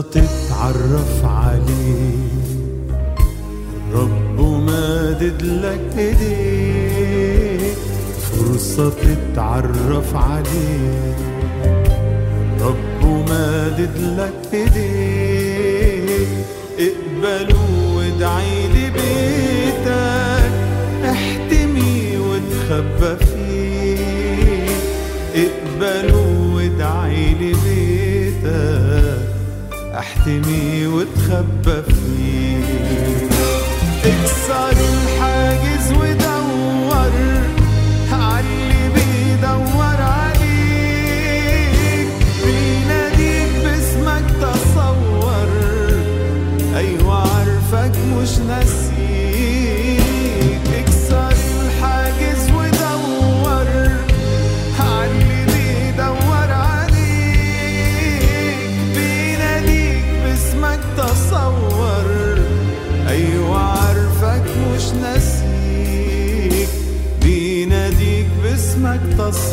تتعرف 0.00 1.24
عليه. 1.24 2.16
رب 3.94 4.40
مادد 4.40 5.42
لك 5.42 5.98
ايديه 5.98 7.72
فرصة 8.20 8.90
تتعرف 8.90 10.16
عليه. 10.16 11.16
رب 12.60 13.28
مادد 13.28 13.96
لك 14.18 14.54
ايديه 14.54 16.26
اقبله 16.78 17.94
وادعي 17.96 18.68
لبيتك 18.68 20.52
احتمي 21.04 22.16
وتخبى 22.18 23.24
فيه. 23.24 24.66
اقبله 25.34 26.31
احتمي 30.02 30.86
وتخبى 30.86 31.82
فيه. 31.82 32.64
اكسر 34.04 34.91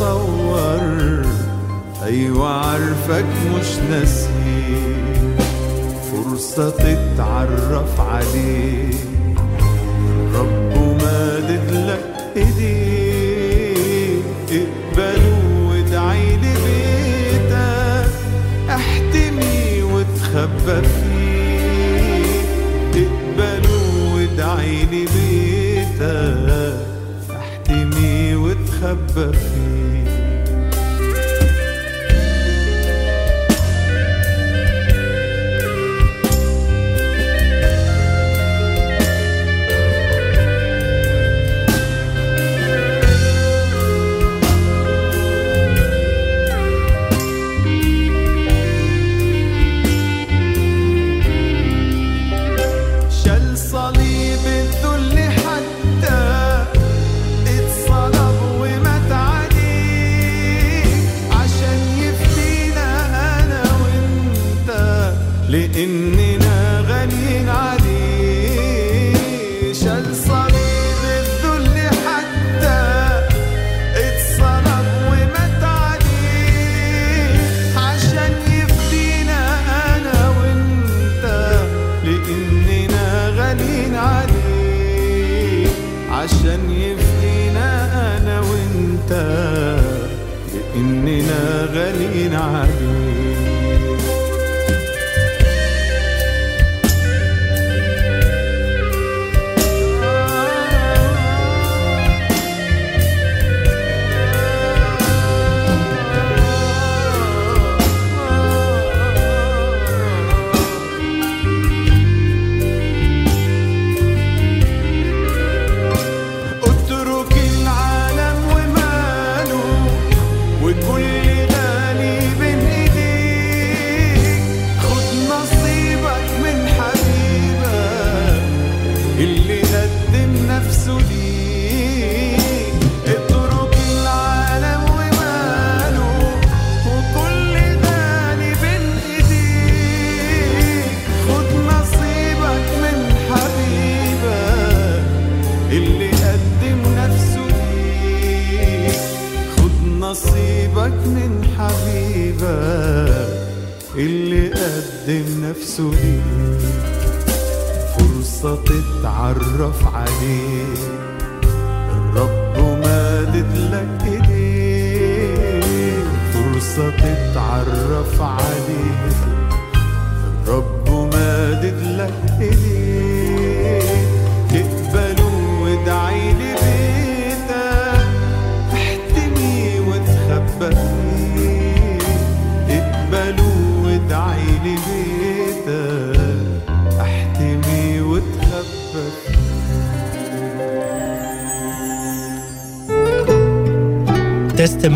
تصور. 0.00 1.26
أيوه 2.02 2.48
عارفك 2.48 3.24
مش 3.54 3.78
ناسيك 3.90 5.38
فرصة 6.12 6.70
تتعرف 6.70 8.00
عليه. 8.00 8.94
رب 10.34 10.72
مادد 11.02 11.70
لك 11.72 12.32
إيديه. 12.36 14.22
اقبله 14.50 15.68
وادعي 15.68 16.36
لبيتك 16.36 18.10
احتمي 18.70 19.82
وتخبى 19.82 20.88
فيه. 20.88 22.40
اقبله 22.94 24.14
وادعي 24.14 24.82
لبيتك 24.82 25.19
وتخبى 28.90 29.32
فيه 29.32 30.09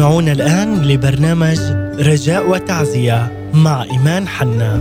تستمعون 0.05 0.29
الآن 0.29 0.83
لبرنامج 0.83 1.59
رجاء 1.99 2.51
وتعزية 2.51 3.51
مع 3.55 3.83
إيمان 3.83 4.29
حنا. 4.29 4.75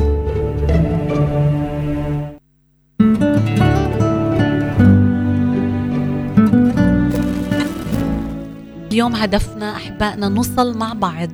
اليوم 8.91 9.15
هدفنا 9.15 9.75
أحبائنا 9.75 10.29
نوصل 10.29 10.77
مع 10.77 10.93
بعض 10.93 11.31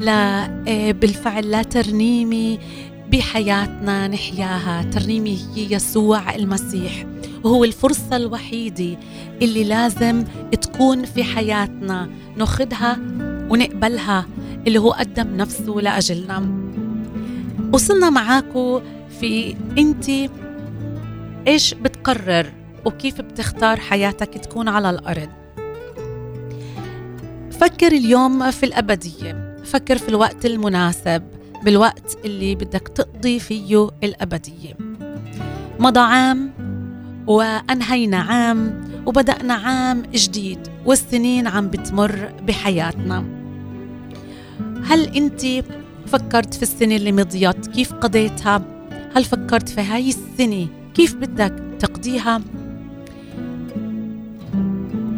لا 0.00 0.44
آه، 0.68 0.92
بالفعل 0.92 1.50
لا 1.50 1.62
ترنيمه 1.62 2.58
بحياتنا 3.12 4.08
نحياها. 4.08 4.82
ترنيمه 4.82 5.38
هي 5.54 5.72
يسوع 5.72 6.34
المسيح. 6.34 7.06
وهو 7.44 7.64
الفرصة 7.64 8.16
الوحيدة 8.16 8.98
اللي 9.42 9.64
لازم 9.64 10.24
تكون 10.62 11.04
في 11.04 11.24
حياتنا. 11.24 12.10
ناخدها 12.36 12.98
ونقبلها 13.50 14.26
اللي 14.66 14.78
هو 14.78 14.90
قدم 14.90 15.36
نفسه 15.36 15.72
لأجلنا 15.72 16.50
وصلنا 17.72 18.10
معاكم 18.10 18.80
في 19.20 19.56
انت 19.78 20.30
إيش 21.46 21.74
بتقرر 21.74 22.52
وكيف 22.84 23.20
بتختار 23.20 23.80
حياتك 23.80 24.38
تكون 24.38 24.68
على 24.68 24.90
الأرض. 24.90 25.28
فكر 27.50 27.86
اليوم 27.86 28.50
في 28.50 28.66
الأبدية 28.66 29.56
فكر 29.64 29.98
في 29.98 30.08
الوقت 30.08 30.46
المناسب 30.46 31.22
بالوقت 31.64 32.18
اللي 32.24 32.54
بدك 32.54 32.88
تقضي 32.88 33.38
فيه 33.38 33.88
الأبدية. 34.04 34.76
مضى 35.78 36.00
عام 36.00 36.50
وأنهينا 37.26 38.16
عام 38.18 38.90
وبدأنا 39.06 39.54
عام 39.54 40.02
جديد 40.02 40.58
والسنين 40.86 41.46
عم 41.46 41.68
بتمر 41.68 42.32
بحياتنا. 42.46 43.39
هل 44.84 45.16
انت 45.16 45.64
فكرت 46.06 46.54
في 46.54 46.62
السنة 46.62 46.96
اللي 46.96 47.12
مضيت؟ 47.12 47.66
كيف 47.66 47.92
قضيتها؟ 47.92 48.62
هل 49.16 49.24
فكرت 49.24 49.68
في 49.68 49.80
هاي 49.80 50.08
السنة؟ 50.08 50.68
كيف 50.94 51.14
بدك 51.14 51.54
تقضيها؟ 51.78 52.40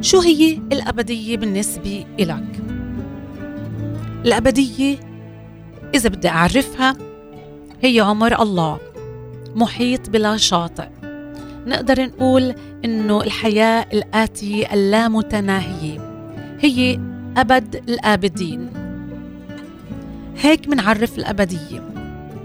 شو 0.00 0.20
هي 0.20 0.58
الأبدية 0.72 1.36
بالنسبة 1.36 2.04
إلك؟ 2.20 2.62
الأبدية 4.24 4.96
إذا 5.94 6.08
بدي 6.08 6.28
أعرفها 6.28 6.96
هي 7.82 8.00
عمر 8.00 8.42
الله 8.42 8.78
محيط 9.54 10.10
بلا 10.10 10.36
شاطئ. 10.36 10.88
نقدر 11.66 12.06
نقول 12.06 12.54
إنه 12.84 13.22
الحياة 13.22 13.86
الآتية 13.92 14.72
اللامتناهية 14.72 15.98
هي 16.60 17.00
أبد 17.36 17.76
الآبدين. 17.88 18.81
هيك 20.38 20.68
منعرف 20.68 21.18
الأبدية. 21.18 21.92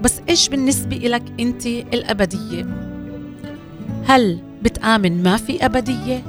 بس 0.02 0.20
إيش 0.28 0.48
بالنسبة 0.48 0.96
إلك 0.96 1.22
أنت 1.40 1.66
الأبدية؟ 1.66 2.66
هل 4.04 4.38
بتآمن 4.62 5.22
ما 5.22 5.36
في 5.36 5.64
أبدية؟ 5.64 6.22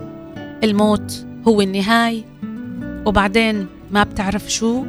الموت 0.64 1.26
هو 1.48 1.62
النهاية. 1.62 2.24
وبعدين 3.06 3.68
ما 3.92 4.04
بتعرف 4.04 4.52
شو؟ 4.52 4.86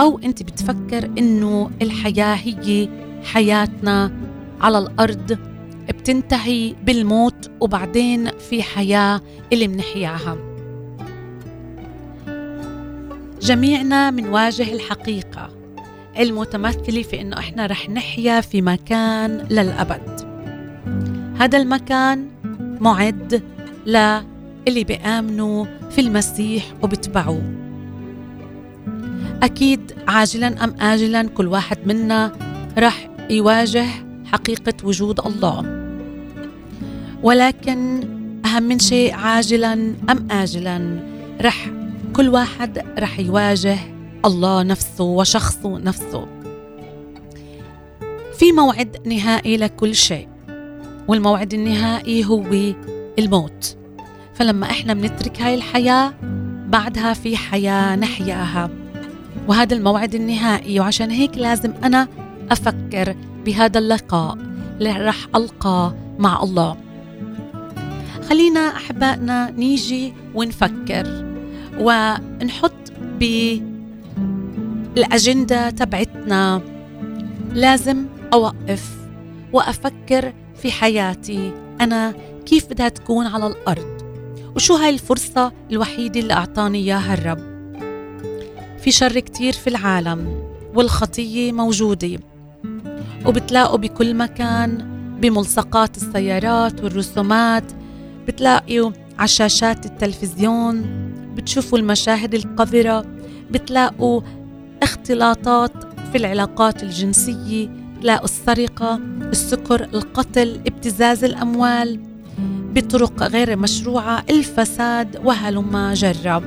أو 0.00 0.20
أنت 0.24 0.42
بتفكر 0.42 1.04
إنه 1.18 1.70
الحياة 1.82 2.34
هي 2.34 2.88
حياتنا 3.24 4.12
على 4.60 4.78
الأرض 4.78 5.38
بتنتهي 5.88 6.74
بالموت 6.82 7.50
وبعدين 7.60 8.30
في 8.50 8.62
حياة 8.62 9.20
اللي 9.52 9.68
منحياها. 9.68 10.36
جميعنا 13.42 14.10
منواجه 14.10 14.72
الحقيقة. 14.72 15.59
المتمثلة 16.18 17.02
في 17.02 17.20
إنه 17.20 17.38
إحنا 17.38 17.66
رح 17.66 17.90
نحيا 17.90 18.40
في 18.40 18.62
مكان 18.62 19.46
للأبد. 19.50 20.20
هذا 21.38 21.58
المكان 21.58 22.28
معد 22.80 23.42
للي 23.86 24.84
بيآمنوا 24.84 25.66
في 25.90 26.00
المسيح 26.00 26.64
وبتبعوه. 26.82 27.42
أكيد 29.42 29.92
عاجلا 30.08 30.64
أم 30.64 30.74
آجلا 30.80 31.28
كل 31.28 31.46
واحد 31.46 31.78
منا 31.86 32.32
رح 32.78 33.10
يواجه 33.30 33.86
حقيقة 34.26 34.74
وجود 34.84 35.20
الله. 35.20 35.86
ولكن 37.22 38.00
أهم 38.44 38.62
من 38.62 38.78
شيء 38.78 39.14
عاجلا 39.14 39.72
أم 40.10 40.28
آجلا 40.30 41.00
رح 41.42 41.70
كل 42.12 42.28
واحد 42.28 42.84
رح 42.98 43.18
يواجه 43.18 43.78
الله 44.24 44.62
نفسه 44.62 45.04
وشخصه 45.04 45.78
نفسه. 45.78 46.26
في 48.38 48.52
موعد 48.52 48.96
نهائي 49.08 49.56
لكل 49.56 49.94
شيء 49.94 50.28
والموعد 51.08 51.54
النهائي 51.54 52.24
هو 52.24 52.44
الموت. 53.18 53.76
فلما 54.34 54.70
إحنا 54.70 54.94
بنترك 54.94 55.42
هاي 55.42 55.54
الحياة 55.54 56.12
بعدها 56.68 57.14
في 57.14 57.36
حياة 57.36 57.96
نحياها. 57.96 58.70
وهذا 59.48 59.74
الموعد 59.74 60.14
النهائي 60.14 60.80
وعشان 60.80 61.10
هيك 61.10 61.38
لازم 61.38 61.72
أنا 61.84 62.08
أفكر 62.50 63.16
بهذا 63.44 63.78
اللقاء 63.78 64.38
اللي 64.78 64.92
رح 64.92 65.26
ألقاه 65.36 65.94
مع 66.18 66.42
الله. 66.42 66.76
خلينا 68.28 68.60
أحبائنا 68.60 69.50
نيجي 69.50 70.14
ونفكر 70.34 71.26
ونحط 71.78 72.92
بالأجندة 74.94 75.70
تبعتنا. 75.70 76.62
لازم 77.52 78.04
أوقف 78.32 78.96
وأفكر 79.52 80.32
في 80.62 80.72
حياتي. 80.72 81.52
أنا 81.80 82.14
كيف 82.46 82.66
بدها 82.70 82.88
تكون 82.88 83.26
على 83.26 83.46
الأرض؟ 83.46 84.00
وشو 84.56 84.74
هاي 84.74 84.90
الفرصة 84.90 85.52
الوحيدة 85.70 86.20
اللي 86.20 86.32
أعطاني 86.32 86.78
إياها 86.78 87.14
الرب؟ 87.14 87.50
في 88.78 88.90
شر 88.90 89.20
كتير 89.20 89.52
في 89.52 89.66
العالم 89.66 90.42
والخطية 90.74 91.52
موجودة 91.52 92.18
وبتلاقوا 93.26 93.78
بكل 93.78 94.14
مكان 94.14 94.90
بملصقات 95.20 95.96
السيارات 95.96 96.84
والرسومات 96.84 97.64
بتلاقوا 98.28 98.90
على 99.18 99.28
شاشات 99.28 99.86
التلفزيون 99.86 100.82
بتشوفوا 101.34 101.78
المشاهد 101.78 102.34
القذرة 102.34 103.04
بتلاقوا 103.50 104.20
اختلاطات 104.82 105.72
في 106.12 106.18
العلاقات 106.18 106.82
الجنسية 106.82 107.68
بتلاقوا 107.98 108.24
السرقة 108.24 109.00
السكر 109.22 109.84
القتل 109.84 110.60
ابتزاز 110.66 111.24
الأموال 111.24 112.00
بطرق 112.74 113.22
غير 113.22 113.56
مشروعة 113.56 114.24
الفساد 114.30 115.20
وهلما 115.24 115.94
جرب. 115.94 116.44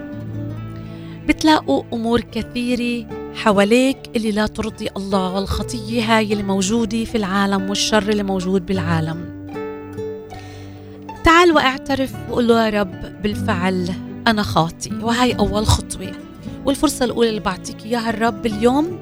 بتلاقوا 1.28 1.84
أمور 1.94 2.22
كثيرة 2.22 3.08
حواليك 3.36 3.98
اللي 4.16 4.32
لا 4.32 4.48
ترضي 4.48 4.90
الله 4.98 5.34
والخطية 5.34 6.18
هاي 6.18 6.34
اللي 6.34 6.44
موجودة 6.44 7.04
في 7.06 7.16
العالم 7.18 7.70
والشر 7.70 8.10
اللي 8.10 8.24
موجود 8.24 8.66
بالعالم. 8.66 9.48
تعال 11.24 11.52
واعترف 11.52 12.14
وقول 12.30 12.50
يا 12.50 12.70
رب 12.70 13.22
بالفعل 13.24 13.90
أنا 14.28 14.44
خاطي 14.44 14.92
وهي 15.02 15.34
أول 15.34 15.66
خطوة. 15.66 16.12
والفرصة 16.66 17.06
الأولى 17.06 17.30
اللي 17.30 17.40
بعطيك 17.40 17.86
إياها 17.86 18.10
الرب 18.10 18.46
اليوم 18.46 19.00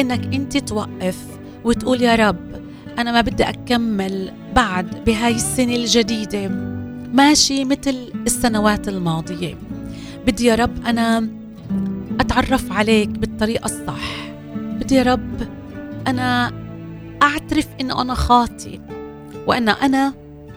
إنك 0.00 0.34
أنت 0.34 0.56
توقف 0.56 1.18
وتقول 1.64 2.02
يا 2.02 2.14
رب 2.14 2.56
أنا 2.98 3.12
ما 3.12 3.20
بدي 3.20 3.44
أكمل 3.44 4.32
بعد 4.54 5.04
بهاي 5.04 5.34
السنة 5.34 5.76
الجديدة 5.76 6.48
ماشي 7.12 7.64
مثل 7.64 8.12
السنوات 8.26 8.88
الماضية. 8.88 9.54
بدي 10.26 10.46
يا 10.46 10.54
رب 10.54 10.86
أنا 10.86 11.28
أتعرف 12.20 12.72
عليك 12.72 13.08
بالطريقة 13.08 13.64
الصح. 13.64 14.30
بدي 14.54 14.94
يا 14.94 15.02
رب 15.02 15.48
أنا 16.06 16.52
أعترف 17.22 17.68
إنه 17.80 18.02
أنا 18.02 18.14
خاطي 18.14 18.80
وأن 19.46 19.68
أنا 19.68 20.14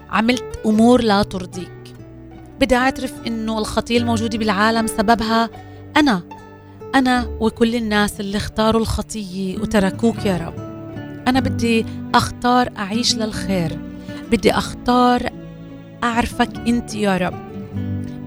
عملت 0.09 0.59
أمور 0.65 1.01
لا 1.01 1.23
ترضيك. 1.23 1.93
بدي 2.59 2.75
أعترف 2.75 3.13
إنه 3.27 3.59
الخطية 3.59 3.97
الموجودة 3.97 4.37
بالعالم 4.37 4.87
سببها 4.87 5.49
أنا 5.97 6.21
أنا 6.95 7.37
وكل 7.39 7.75
الناس 7.75 8.19
اللي 8.19 8.37
اختاروا 8.37 8.81
الخطية 8.81 9.57
وتركوك 9.57 10.25
يا 10.25 10.37
رب. 10.37 10.53
أنا 11.27 11.39
بدي 11.39 11.85
أختار 12.15 12.69
أعيش 12.77 13.15
للخير. 13.15 13.79
بدي 14.31 14.51
أختار 14.51 15.29
أعرفك 16.03 16.49
أنت 16.67 16.95
يا 16.95 17.17
رب. 17.17 17.33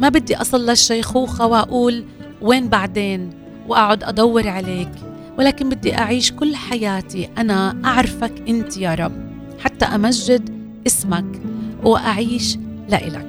ما 0.00 0.08
بدي 0.08 0.36
أصل 0.36 0.66
للشيخوخة 0.66 1.46
وأقول 1.46 2.04
وين 2.40 2.68
بعدين 2.68 3.30
وأقعد 3.68 4.04
أدور 4.04 4.48
عليك 4.48 4.90
ولكن 5.38 5.68
بدي 5.68 5.98
أعيش 5.98 6.32
كل 6.32 6.56
حياتي 6.56 7.28
أنا 7.38 7.76
أعرفك 7.84 8.32
أنت 8.48 8.76
يا 8.76 8.94
رب 8.94 9.12
حتى 9.60 9.84
أمجد 9.84 10.50
اسمك 10.86 11.40
وأعيش 11.84 12.58
لإلك. 12.88 13.26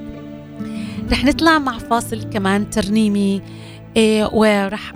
رح 1.11 1.25
نطلع 1.25 1.59
مع 1.59 1.77
فاصل 1.77 2.23
كمان 2.23 2.69
ترنيمي 2.69 3.41
إيه 3.97 4.25
ورح 4.33 4.93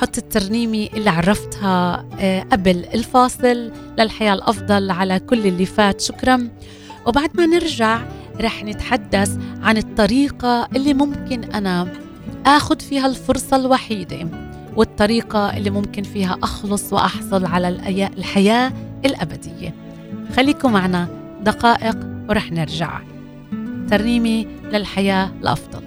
أحط 0.00 0.18
الترنيمة 0.18 0.88
اللي 0.94 1.10
عرفتها 1.10 2.04
إيه 2.18 2.42
قبل 2.42 2.84
الفاصل. 2.94 3.72
للحياة 3.98 4.34
الأفضل 4.34 4.90
على 4.90 5.18
كل 5.18 5.46
اللي 5.46 5.66
فات. 5.66 6.00
شكرا. 6.00 6.48
وبعد 7.06 7.30
ما 7.34 7.46
نرجع 7.46 8.02
رح 8.40 8.64
نتحدث 8.64 9.38
عن 9.62 9.76
الطريقة 9.76 10.68
اللي 10.76 10.94
ممكن 10.94 11.44
أنا 11.44 11.88
آخذ 12.46 12.80
فيها 12.80 13.06
الفرصة 13.06 13.56
الوحيدة 13.56 14.28
والطريقة 14.76 15.56
اللي 15.56 15.70
ممكن 15.70 16.02
فيها 16.02 16.38
أخلص 16.42 16.92
وأحصل 16.92 17.44
على 17.44 17.68
الحياة 18.18 18.72
الأبدية. 19.04 19.74
خليكم 20.36 20.72
معنا 20.72 21.08
دقائق 21.42 21.96
ورح 22.28 22.52
نرجع. 22.52 23.00
ترنيمي 23.90 24.46
للحياة 24.72 25.30
الأفضل. 25.42 25.82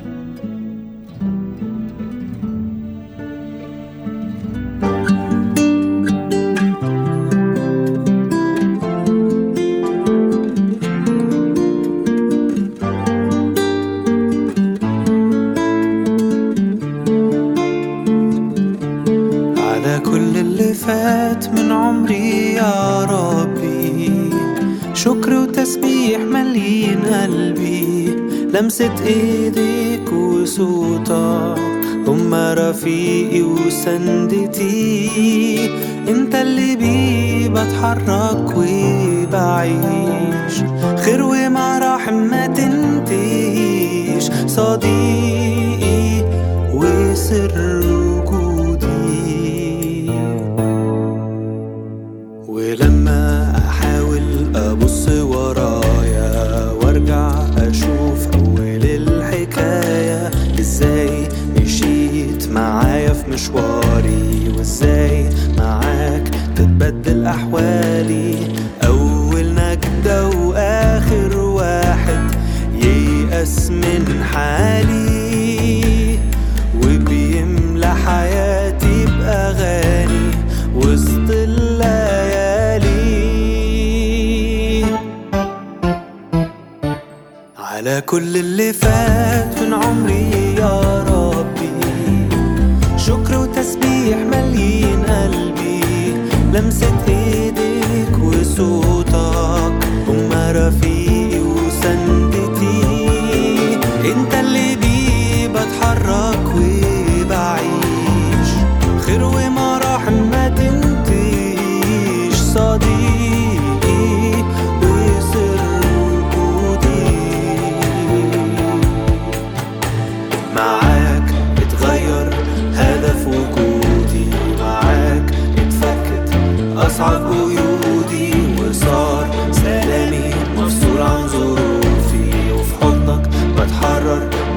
من 21.47 21.71
عمري 21.71 22.53
يا 22.53 23.03
ربي. 23.03 24.29
شكر 24.93 25.33
وتسبيح 25.33 26.19
مليين 26.19 26.99
قلبي. 26.99 28.15
لمسة 28.53 28.93
ايديك 29.05 30.13
وصوتك 30.13 31.59
هما 32.07 32.53
رفيقي 32.53 33.41
وسندتي. 33.41 35.09
انت 36.09 36.35
اللي 36.35 36.75
بيه 36.75 37.49
بتحرك 37.49 38.57
وبعيش. 38.57 40.53
خير 40.97 41.23
ومراحم 41.23 42.13
ما 42.13 42.47
تنتهيش. 42.47 44.23
صديقي 44.47 44.92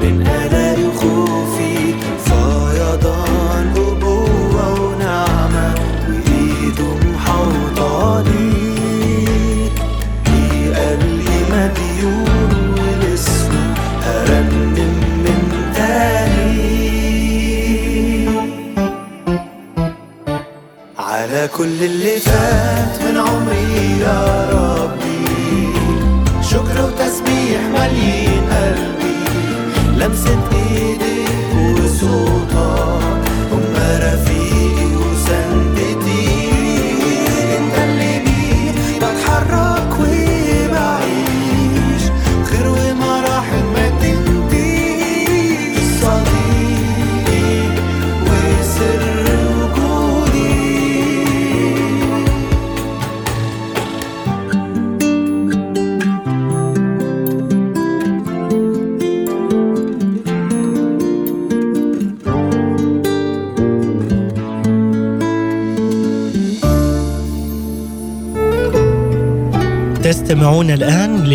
بتحرر 0.01 0.51
من 0.51 0.56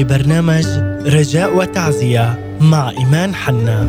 لبرنامج 0.02 0.66
رجاء 1.06 1.56
وتعزية 1.56 2.56
مع 2.60 2.90
إيمان 2.90 3.34
حنا. 3.34 3.88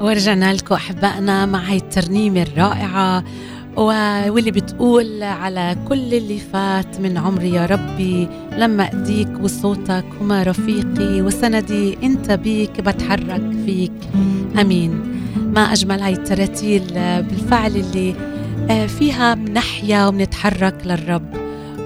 ورجعنا 0.00 0.52
لكم 0.54 0.74
أحبائنا 0.74 1.46
مع 1.46 1.58
هاي 1.58 1.76
الترنيمة 1.76 2.42
الرائعة 2.42 3.24
و- 3.76 4.30
واللي 4.32 4.50
بتقول 4.50 5.22
على 5.22 5.76
كل 5.88 6.14
اللي 6.14 6.38
فات 6.52 7.00
من 7.00 7.18
عمري 7.18 7.50
يا 7.52 7.66
ربي 7.66 8.28
لما 8.58 8.90
ايديك 8.92 9.28
وصوتك 9.42 10.04
هما 10.20 10.42
رفيقي 10.42 11.22
وسندي 11.22 11.98
أنت 12.02 12.30
بيك 12.30 12.80
بتحرك 12.80 13.42
فيك. 13.66 13.92
آمين. 14.60 15.11
ما 15.36 15.60
أجمل 15.60 16.00
هاي 16.00 16.12
التراتيل 16.12 16.82
آه، 16.96 17.20
بالفعل 17.20 17.76
اللي 17.76 18.14
آه، 18.70 18.86
فيها 18.86 19.34
بنحيا 19.34 20.06
وبنتحرك 20.06 20.74
للرب. 20.86 21.34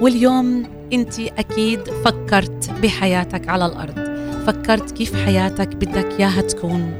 واليوم 0.01 0.63
أنت 0.93 1.19
أكيد 1.19 1.79
فكرت 2.05 2.71
بحياتك 2.83 3.49
على 3.49 3.65
الأرض. 3.65 4.07
فكرت 4.47 4.91
كيف 4.91 5.25
حياتك 5.25 5.75
بدك 5.75 6.07
إياها 6.19 6.41
تكون. 6.41 6.91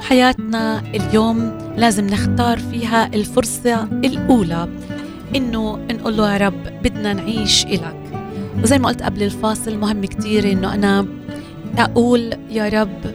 حياتنا 0.00 0.82
اليوم 0.94 1.58
لازم 1.76 2.06
نختار 2.06 2.58
فيها 2.58 3.06
الفرصة 3.14 3.82
الأولى 3.84 4.68
إنه 5.36 5.78
نقول 5.92 6.16
له 6.16 6.32
يا 6.32 6.38
رب 6.38 6.62
بدنا 6.82 7.12
نعيش 7.12 7.64
إلك. 7.66 7.96
وزي 8.62 8.78
ما 8.78 8.88
قلت 8.88 9.02
قبل 9.02 9.22
الفاصل 9.22 9.78
مهم 9.78 10.04
كتير 10.04 10.52
إنه 10.52 10.74
أنا 10.74 11.06
أقول 11.78 12.32
يا 12.50 12.68
رب 12.68 13.14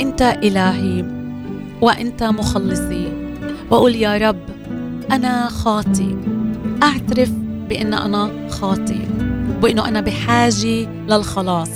أنت 0.00 0.22
إلهي. 0.22 1.17
وأنت 1.82 2.22
مخلصي. 2.22 3.12
وأقول 3.70 3.94
يا 3.96 4.18
رب 4.28 4.40
أنا 5.12 5.48
خاطي. 5.48 6.16
أعترف 6.82 7.30
بأن 7.68 7.94
أنا 7.94 8.30
خاطي 8.48 9.00
وإنه 9.62 9.88
أنا 9.88 10.00
بحاجة 10.00 10.88
للخلاص. 11.08 11.70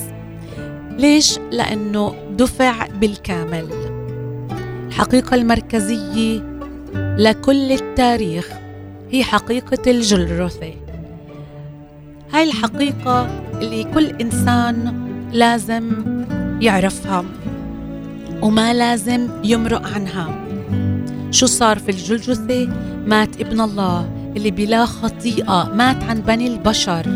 ليش؟ 0.98 1.38
لأنه 1.52 2.14
دفع 2.38 2.86
بالكامل. 2.86 3.68
الحقيقة 4.88 5.34
المركزية 5.34 6.52
لكل 6.94 7.72
التاريخ 7.72 8.48
هي 9.10 9.24
حقيقة 9.24 9.90
الجلرثة 9.90 10.74
هاي 12.32 12.44
الحقيقة 12.44 13.26
اللي 13.60 13.84
كل 13.84 14.06
إنسان 14.06 14.94
لازم 15.32 15.90
يعرفها. 16.60 17.24
وما 18.42 18.74
لازم 18.74 19.28
يمرق 19.44 19.86
عنها. 19.86 20.44
شو 21.30 21.46
صار 21.46 21.78
في 21.78 21.90
الجلجثة؟ 21.90 22.68
مات 23.06 23.40
ابن 23.40 23.60
الله 23.60 24.10
اللي 24.36 24.50
بلا 24.50 24.86
خطيئة 24.86 25.72
مات 25.74 26.04
عن 26.04 26.20
بني 26.20 26.46
البشر. 26.46 27.06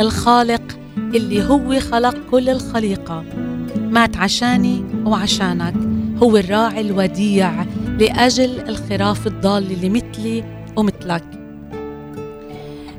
الخالق 0.00 0.62
اللي 0.98 1.48
هو 1.48 1.80
خلق 1.80 2.16
كل 2.30 2.48
الخليقة. 2.48 3.24
مات 3.76 4.16
عشاني 4.16 4.84
وعشانك. 5.04 5.74
هو 6.22 6.36
الراعي 6.36 6.80
الوديع 6.80 7.64
لأجل 7.98 8.60
الخراف 8.68 9.26
الضال 9.26 9.72
اللي 9.72 9.88
مثلي 9.88 10.44
ومثلك. 10.76 11.24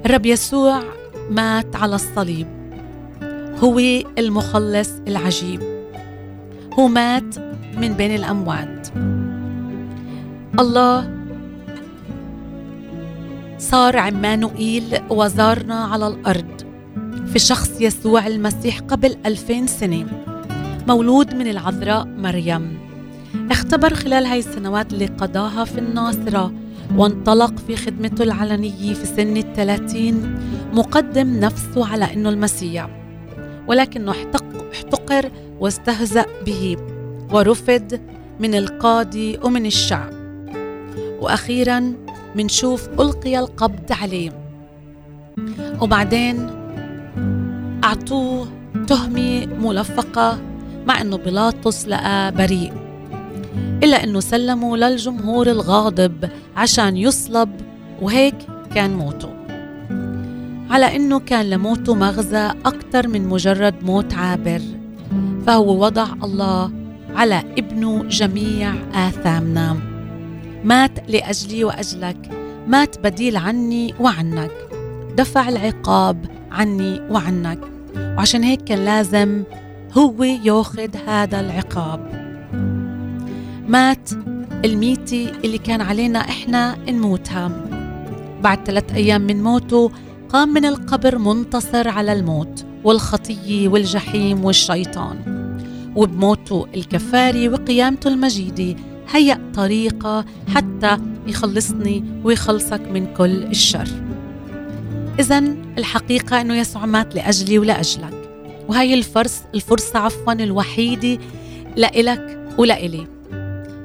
الرب 0.05 0.25
يسوع 0.25 0.83
مات 1.31 1.75
على 1.75 1.95
الصليب. 1.95 2.47
هو 3.63 3.79
المخلص 4.17 4.89
العجيب. 5.07 5.61
هو 6.79 6.87
مات 6.87 7.48
من 7.77 7.93
بين 7.93 8.15
الأموات. 8.15 8.87
الله 10.59 11.19
صار 13.57 13.97
عمانوئيل 13.97 14.83
وزارنا 15.09 15.75
على 15.75 16.07
الأرض 16.07 16.61
في 17.27 17.39
شخص 17.39 17.81
يسوع 17.81 18.27
المسيح 18.27 18.79
قبل 18.79 19.17
ألفين 19.25 19.67
سنة 19.67 20.05
مولود 20.87 21.35
من 21.35 21.47
العذراء 21.47 22.05
مريم. 22.05 22.77
اختبر 23.51 23.93
خلال 23.93 24.25
هاي 24.25 24.39
السنوات 24.39 24.93
اللي 24.93 25.05
قضاها 25.05 25.65
في 25.65 25.77
الناصرة 25.77 26.53
وانطلق 26.95 27.59
في 27.67 27.75
خدمته 27.75 28.23
العلنية 28.23 28.93
في 28.93 29.05
سن 29.05 29.37
الثلاثين 29.37 30.39
مقدم 30.73 31.39
نفسه 31.39 31.87
على 31.87 32.13
أنه 32.13 32.29
المسيح 32.29 32.89
ولكنه 33.67 34.11
احتقر 34.73 35.31
واستهزأ 35.59 36.25
به. 36.45 36.77
ورفض 37.31 37.99
من 38.39 38.55
القاضي 38.55 39.39
ومن 39.43 39.65
الشعب. 39.65 40.13
وأخيرا 41.21 41.93
منشوف 42.35 42.89
ألقي 42.99 43.39
القبض 43.39 43.91
عليه 43.91 44.31
وبعدين 45.81 46.49
أعطوه 47.83 48.47
تهمة 48.87 49.45
ملفقة 49.45 50.39
مع 50.87 51.01
أنه 51.01 51.17
بيلاطس 51.17 51.87
لقى 51.87 52.31
بريء. 52.31 52.73
إلا 53.83 54.03
أنه 54.03 54.19
سلموا 54.19 54.77
للجمهور 54.77 55.47
الغاضب 55.47 56.29
عشان 56.55 56.97
يصلب 56.97 57.49
وهيك 58.01 58.35
كان 58.75 58.93
موته. 58.93 59.29
على 60.69 60.95
أنه 60.95 61.19
كان 61.19 61.49
لموته 61.49 61.95
مغزى 61.95 62.51
أكثر 62.65 63.07
من 63.07 63.27
مجرد 63.27 63.75
موت 63.83 64.13
عابر. 64.13 64.61
فهو 65.47 65.85
وضع 65.85 66.07
الله 66.23 66.78
على 67.15 67.43
ابنه 67.57 68.03
جميع 68.03 68.73
آثامنا 68.93 69.77
مات 70.63 71.09
لأجلي 71.09 71.63
وأجلك 71.63 72.29
مات 72.67 72.99
بديل 72.99 73.37
عني 73.37 73.93
وعنك. 73.99 74.51
دفع 75.17 75.49
العقاب 75.49 76.25
عني 76.51 77.01
وعنك. 77.09 77.59
وعشان 77.97 78.43
هيك 78.43 78.63
كان 78.63 78.85
لازم 78.85 79.43
هو 79.97 80.23
ياخذ 80.23 80.95
هذا 81.07 81.39
العقاب. 81.39 81.99
مات 83.67 84.09
الميتة 84.65 85.31
اللي 85.43 85.57
كان 85.57 85.81
علينا 85.81 86.19
إحنا 86.19 86.77
نموتها. 86.89 87.51
بعد 88.43 88.65
ثلاث 88.65 88.93
أيام 88.93 89.21
من 89.21 89.43
موته 89.43 89.91
قام 90.29 90.49
من 90.49 90.65
القبر 90.65 91.17
منتصر 91.17 91.87
على 91.87 92.13
الموت 92.13 92.65
والخطية 92.83 93.67
والجحيم 93.67 94.45
والشيطان. 94.45 95.38
وبموته 95.99 96.67
الكفاري 96.75 97.49
وقيامته 97.49 98.07
المجيدة 98.07 98.79
هيأ 99.11 99.51
طريقة 99.53 100.25
حتى 100.55 100.97
يخلصني 101.27 102.03
ويخلصك 102.23 102.81
من 102.81 103.13
كل 103.13 103.43
الشر. 103.43 103.87
إذا 105.19 105.39
الحقيقة 105.77 106.41
أنه 106.41 106.55
يسوع 106.55 106.85
مات 106.85 107.15
لأجلي 107.15 107.59
ولأجلك 107.59 108.29
وهي 108.67 108.93
الفرص 108.93 109.41
الفرصة 109.55 109.99
عفوا 109.99 110.33
الوحيدة 110.33 111.21
لإلك 111.75 112.39
ولإلي 112.57 113.07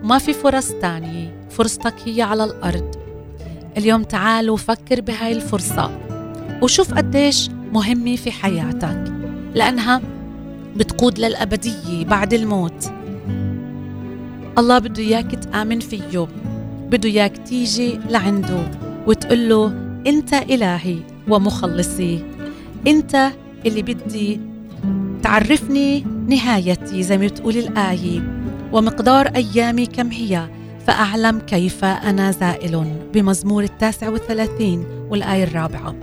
ما 0.02 0.18
في 0.18 0.32
فرص 0.32 0.68
تانية. 0.70 1.48
فرصتك 1.50 1.94
هي 2.04 2.22
على 2.22 2.44
الأرض. 2.44 2.94
اليوم 3.76 4.02
تعال 4.02 4.50
وفكر 4.50 5.00
بهاي 5.00 5.32
الفرصة. 5.32 6.00
وشوف 6.62 6.94
قديش 6.94 7.48
مهمة 7.72 8.16
في 8.16 8.30
حياتك. 8.30 9.12
لأنها 9.54 10.00
بتقود 10.76 11.18
للأبدية 11.18 12.04
بعد 12.04 12.34
الموت. 12.34 12.92
الله 14.58 14.78
بده 14.78 15.02
إياك 15.02 15.34
تآمن 15.34 15.80
فيه 15.80 16.28
بده 16.90 17.08
إياك 17.08 17.36
تيجي 17.38 17.98
لعنده 18.10 18.70
وتقول 19.06 19.48
له 19.48 19.66
أنت 20.06 20.34
إلهي 20.34 20.98
ومخلصي 21.28 22.24
أنت 22.86 23.30
اللي 23.66 23.82
بدي 23.82 24.40
تعرفني 25.22 26.00
نهايتي 26.28 27.02
زي 27.02 27.18
ما 27.18 27.26
بتقول 27.26 27.56
الآية. 27.56 28.44
ومقدار 28.72 29.26
أيامي 29.26 29.86
كم 29.86 30.10
هي؟ 30.10 30.48
فأعلم 30.86 31.38
كيف 31.38 31.84
أنا 31.84 32.30
زائل 32.30 32.84
بمزمور 33.14 33.62
التاسع 33.62 34.08
والثلاثين 34.08 34.84
والآية 35.10 35.44
الرابعة. 35.44 35.94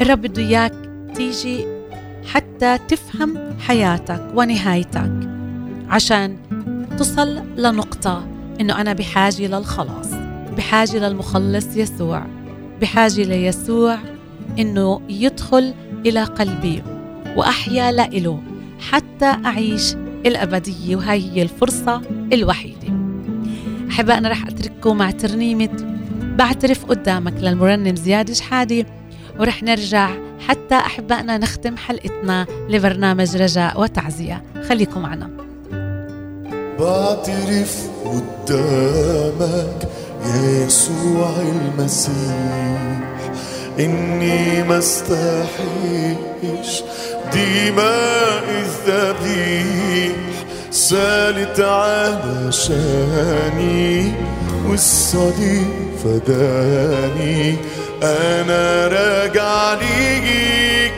الرب 0.00 0.22
بده 0.22 0.42
إياك 0.42 0.74
تيجي 1.14 1.66
حتى 2.26 2.78
تفهم 2.88 3.38
حياتك 3.60 4.22
ونهايتك. 4.34 5.12
عشان 5.88 6.36
تصل 6.98 7.40
لنقطة 7.56 8.26
إنه 8.60 8.80
أنا 8.80 8.92
بحاجة 8.92 9.46
للخلاص 9.46 10.08
بحاجة 10.56 11.08
للمخلص 11.08 11.76
يسوع 11.76 12.26
بحاجة 12.80 13.22
ليسوع 13.22 13.98
إنه 14.58 15.00
يدخل 15.08 15.74
إلى 16.06 16.24
قلبي 16.24 16.82
وأحيا 17.36 17.92
لإله 17.92 18.42
حتى 18.90 19.24
أعيش 19.24 19.94
الأبدية 20.26 20.96
وهي 20.96 21.30
هي 21.32 21.42
الفرصة 21.42 22.02
الوحيدة. 22.32 22.88
أحبائنا 23.90 24.28
رح 24.28 24.46
أترككم 24.46 24.96
مع 24.96 25.10
ترنيمة 25.10 25.98
بعترف 26.22 26.84
قدامك 26.84 27.34
للمرنم 27.40 27.96
زياد 27.96 28.32
شحادي 28.32 28.86
ورح 29.40 29.62
نرجع 29.62 30.10
حتى 30.48 30.74
أحبائنا 30.74 31.38
نختم 31.38 31.76
حلقتنا 31.76 32.46
لبرنامج 32.68 33.36
رجاء 33.36 33.80
وتعزية. 33.80 34.42
خليكم 34.68 35.02
معنا. 35.02 35.30
بعترف 36.80 37.76
قدامك 38.04 39.88
يسوع 40.26 41.30
المسيح. 41.40 43.02
إني 43.80 44.62
ما 44.62 44.78
استحيش 44.78 46.82
دماء 47.34 48.44
الذبيح. 48.64 50.16
سالت 50.70 51.60
علشاني 52.40 53.92
والصليب 54.68 55.66
فداني. 56.04 57.56
أنا 58.02 58.88
راجع 58.88 59.74
ليك 59.74 60.94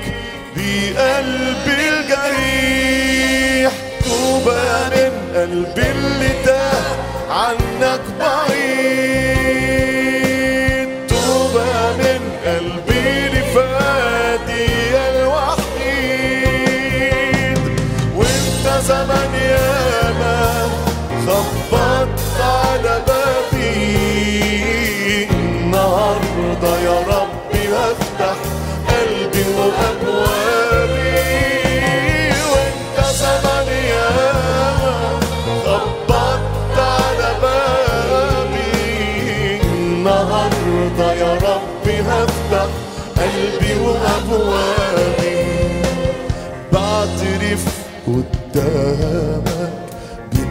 بقلب 0.57 1.67
الجريح. 1.69 3.73
توبة 4.05 4.89
من 4.89 5.13
قلبي 5.35 5.91
اللي 5.91 6.31
تاه 6.45 6.97
عنك 7.31 8.01
بعيد. 8.21 8.64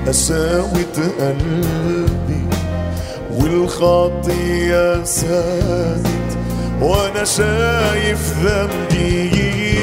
قساوة 0.07 0.97
قلبي 1.19 2.45
والخطية 3.31 5.03
سادت 5.03 6.37
وأنا 6.81 7.23
شايف 7.23 8.33
ذنبي 8.43 9.79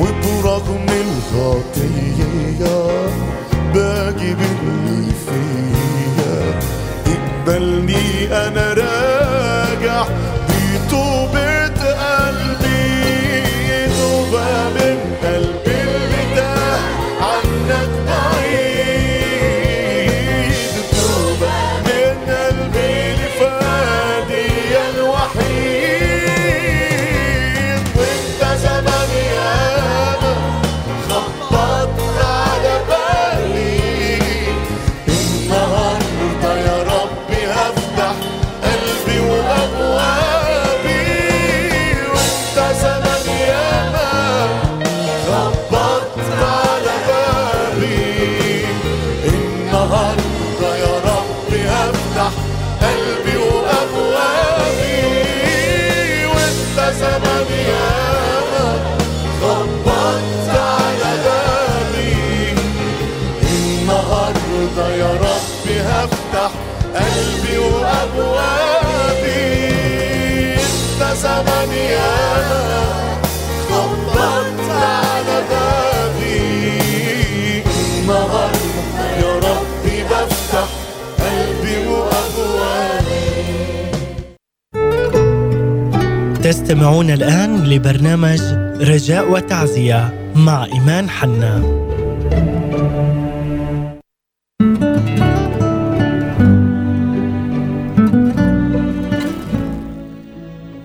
وبرغم 0.00 0.86
الخطية 0.88 2.76
باجي 3.74 4.34
باللي 4.34 5.12
فيا 5.26 6.60
اقبلني 7.06 8.26
أنا 8.32 8.72
راجع 8.72 9.17
تستمعون 86.68 87.10
الآن 87.10 87.64
لبرنامج 87.64 88.40
رجاء 88.80 89.32
وتعزية 89.32 90.32
مع 90.36 90.64
إيمان 90.64 91.10
حنا. 91.10 91.62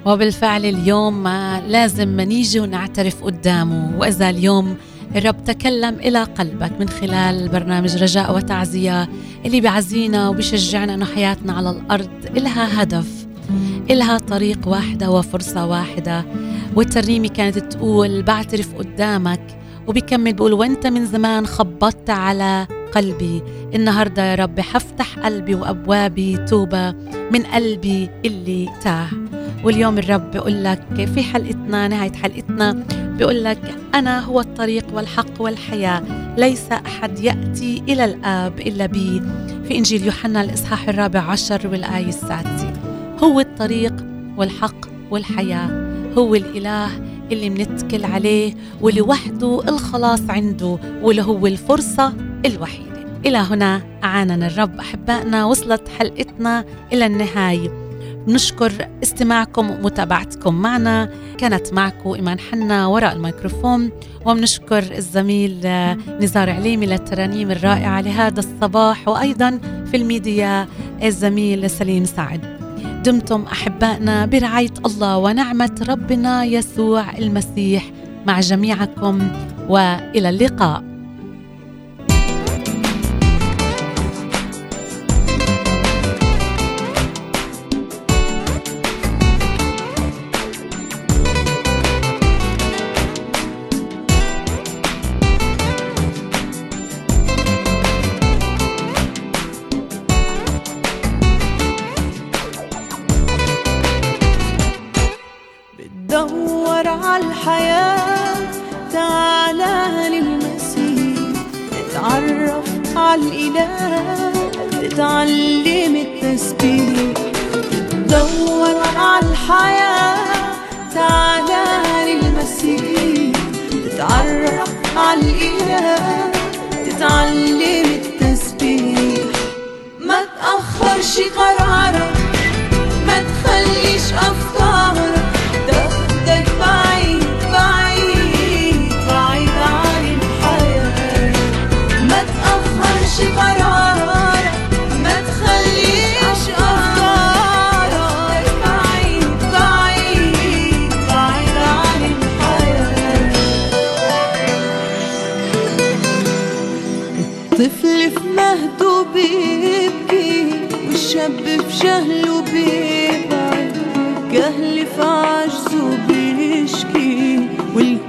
وبالفعل 0.05 0.65
اليوم 0.65 1.27
لازم 1.67 2.21
نيجي 2.21 2.59
ونعترف 2.59 3.23
قدامه 3.23 3.97
وإذا 3.97 4.29
اليوم 4.29 4.75
الرب 5.15 5.43
تكلم 5.43 5.95
إلى 5.95 6.23
قلبك 6.23 6.71
من 6.79 6.89
خلال 6.89 7.49
برنامج 7.49 8.03
رجاء 8.03 8.35
وتعزية 8.35 9.09
اللي 9.45 9.61
بيعزينا 9.61 10.29
وبيشجعنا 10.29 10.93
أنه 10.93 11.05
حياتنا 11.05 11.53
على 11.53 11.69
الأرض 11.69 12.09
إلها 12.37 12.83
هدف. 12.83 13.22
إلها 13.91 14.17
طريق 14.17 14.67
واحدة 14.67 15.11
وفرصة 15.11 15.65
واحدة. 15.65 16.25
والترنيمة 16.75 17.27
كانت 17.27 17.59
تقول 17.59 18.21
بعترف 18.21 18.75
قدامك. 18.75 19.57
وبيكمل 19.87 20.33
بيقول 20.33 20.53
وأنت 20.53 20.87
من 20.87 21.05
زمان 21.05 21.47
خبطت 21.47 22.09
على 22.09 22.67
قلبي. 22.95 23.41
النهاردة 23.75 24.23
يا 24.23 24.35
رب 24.35 24.59
حفتح 24.59 25.19
قلبي 25.19 25.55
وأبوابي 25.55 26.37
توبة 26.37 26.91
من 27.31 27.43
قلبي 27.43 28.09
اللي 28.25 28.69
تاه. 28.81 29.07
واليوم 29.63 29.97
الرب 29.97 30.31
بيقول 30.31 30.63
لك 30.63 31.09
في 31.15 31.23
حلقتنا 31.23 31.87
نهاية 31.87 32.11
حلقتنا 32.11 32.83
بيقول 33.17 33.43
لك 33.43 33.75
أنا 33.95 34.19
هو 34.19 34.39
الطريق 34.39 34.85
والحق 34.93 35.41
والحياة. 35.41 36.03
ليس 36.37 36.71
أحد 36.71 37.19
يأتي 37.19 37.83
إلى 37.89 38.05
الآب 38.05 38.59
إلا 38.59 38.85
بي. 38.85 39.21
في 39.67 39.77
إنجيل 39.77 40.05
يوحنا 40.05 40.41
الإصحاح 40.41 40.89
الرابع 40.89 41.19
عشر 41.19 41.67
والآية 41.67 42.09
السادسة. 42.09 42.73
هو 43.19 43.39
الطريق 43.39 43.93
والحق 44.37 44.75
والحياة 45.11 45.93
هو 46.17 46.35
الإله 46.35 46.89
اللي 47.31 47.49
منتكل 47.49 48.05
عليه 48.05 48.53
واللي 48.81 49.01
وحده 49.01 49.61
الخلاص 49.67 50.21
عنده 50.29 50.77
واللي 51.01 51.21
هو 51.21 51.47
الفرصة 51.47 52.13
الوحيدة. 52.45 52.93
إلى 53.25 53.37
هنا 53.37 53.81
أعاننا 54.03 54.47
الرب. 54.47 54.79
أحبائنا 54.79 55.45
وصلت 55.45 55.89
حلقتنا 55.99 56.65
إلى 56.93 57.05
النهاية. 57.05 57.69
نشكر 58.27 58.71
استماعكم 59.03 59.69
ومتابعتكم 59.69 60.55
معنا. 60.55 61.09
كانت 61.37 61.73
معكم 61.73 62.13
إيمان 62.13 62.39
حنا 62.39 62.87
وراء 62.87 63.13
الميكروفون. 63.13 63.91
وبنشكر 64.25 64.83
الزميل 64.97 65.61
آه، 65.65 65.97
نزار 66.21 66.49
عليمي 66.49 66.85
للترانيم 66.85 67.51
الرائعة 67.51 68.01
لهذا 68.01 68.39
الصباح. 68.39 69.07
وأيضا 69.07 69.59
في 69.91 69.97
الميديا 69.97 70.67
الزميل 71.03 71.69
سليم 71.69 72.05
سعد. 72.05 72.52
دمتم 73.03 73.43
أحبائنا 73.51 74.25
برعاية 74.25 74.73
الله 74.85 75.17
ونعمة 75.17 75.85
ربنا 75.89 76.43
يسوع 76.43 77.17
المسيح 77.17 77.91
مع 78.27 78.39
جميعكم 78.39 79.27
وإلى 79.69 80.29
اللقاء. 80.29 80.92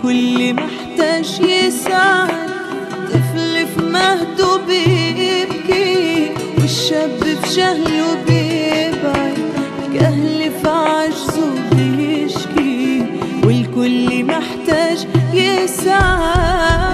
والكل 0.05 0.55
محتاج 0.55 1.41
يساعد 1.41 2.49
طفل 3.13 3.67
في 3.67 3.83
مهده 3.93 4.57
بيبكي 4.57 6.31
والشاب 6.61 7.11
في 7.23 7.55
جهله 7.57 8.15
بيبعد 8.27 9.39
جهل 9.95 10.51
في 10.63 10.69
عجزه 10.69 11.55
بيشكي 11.73 13.07
والكل 13.45 14.25
محتاج 14.25 15.07
يساعد 15.35 16.94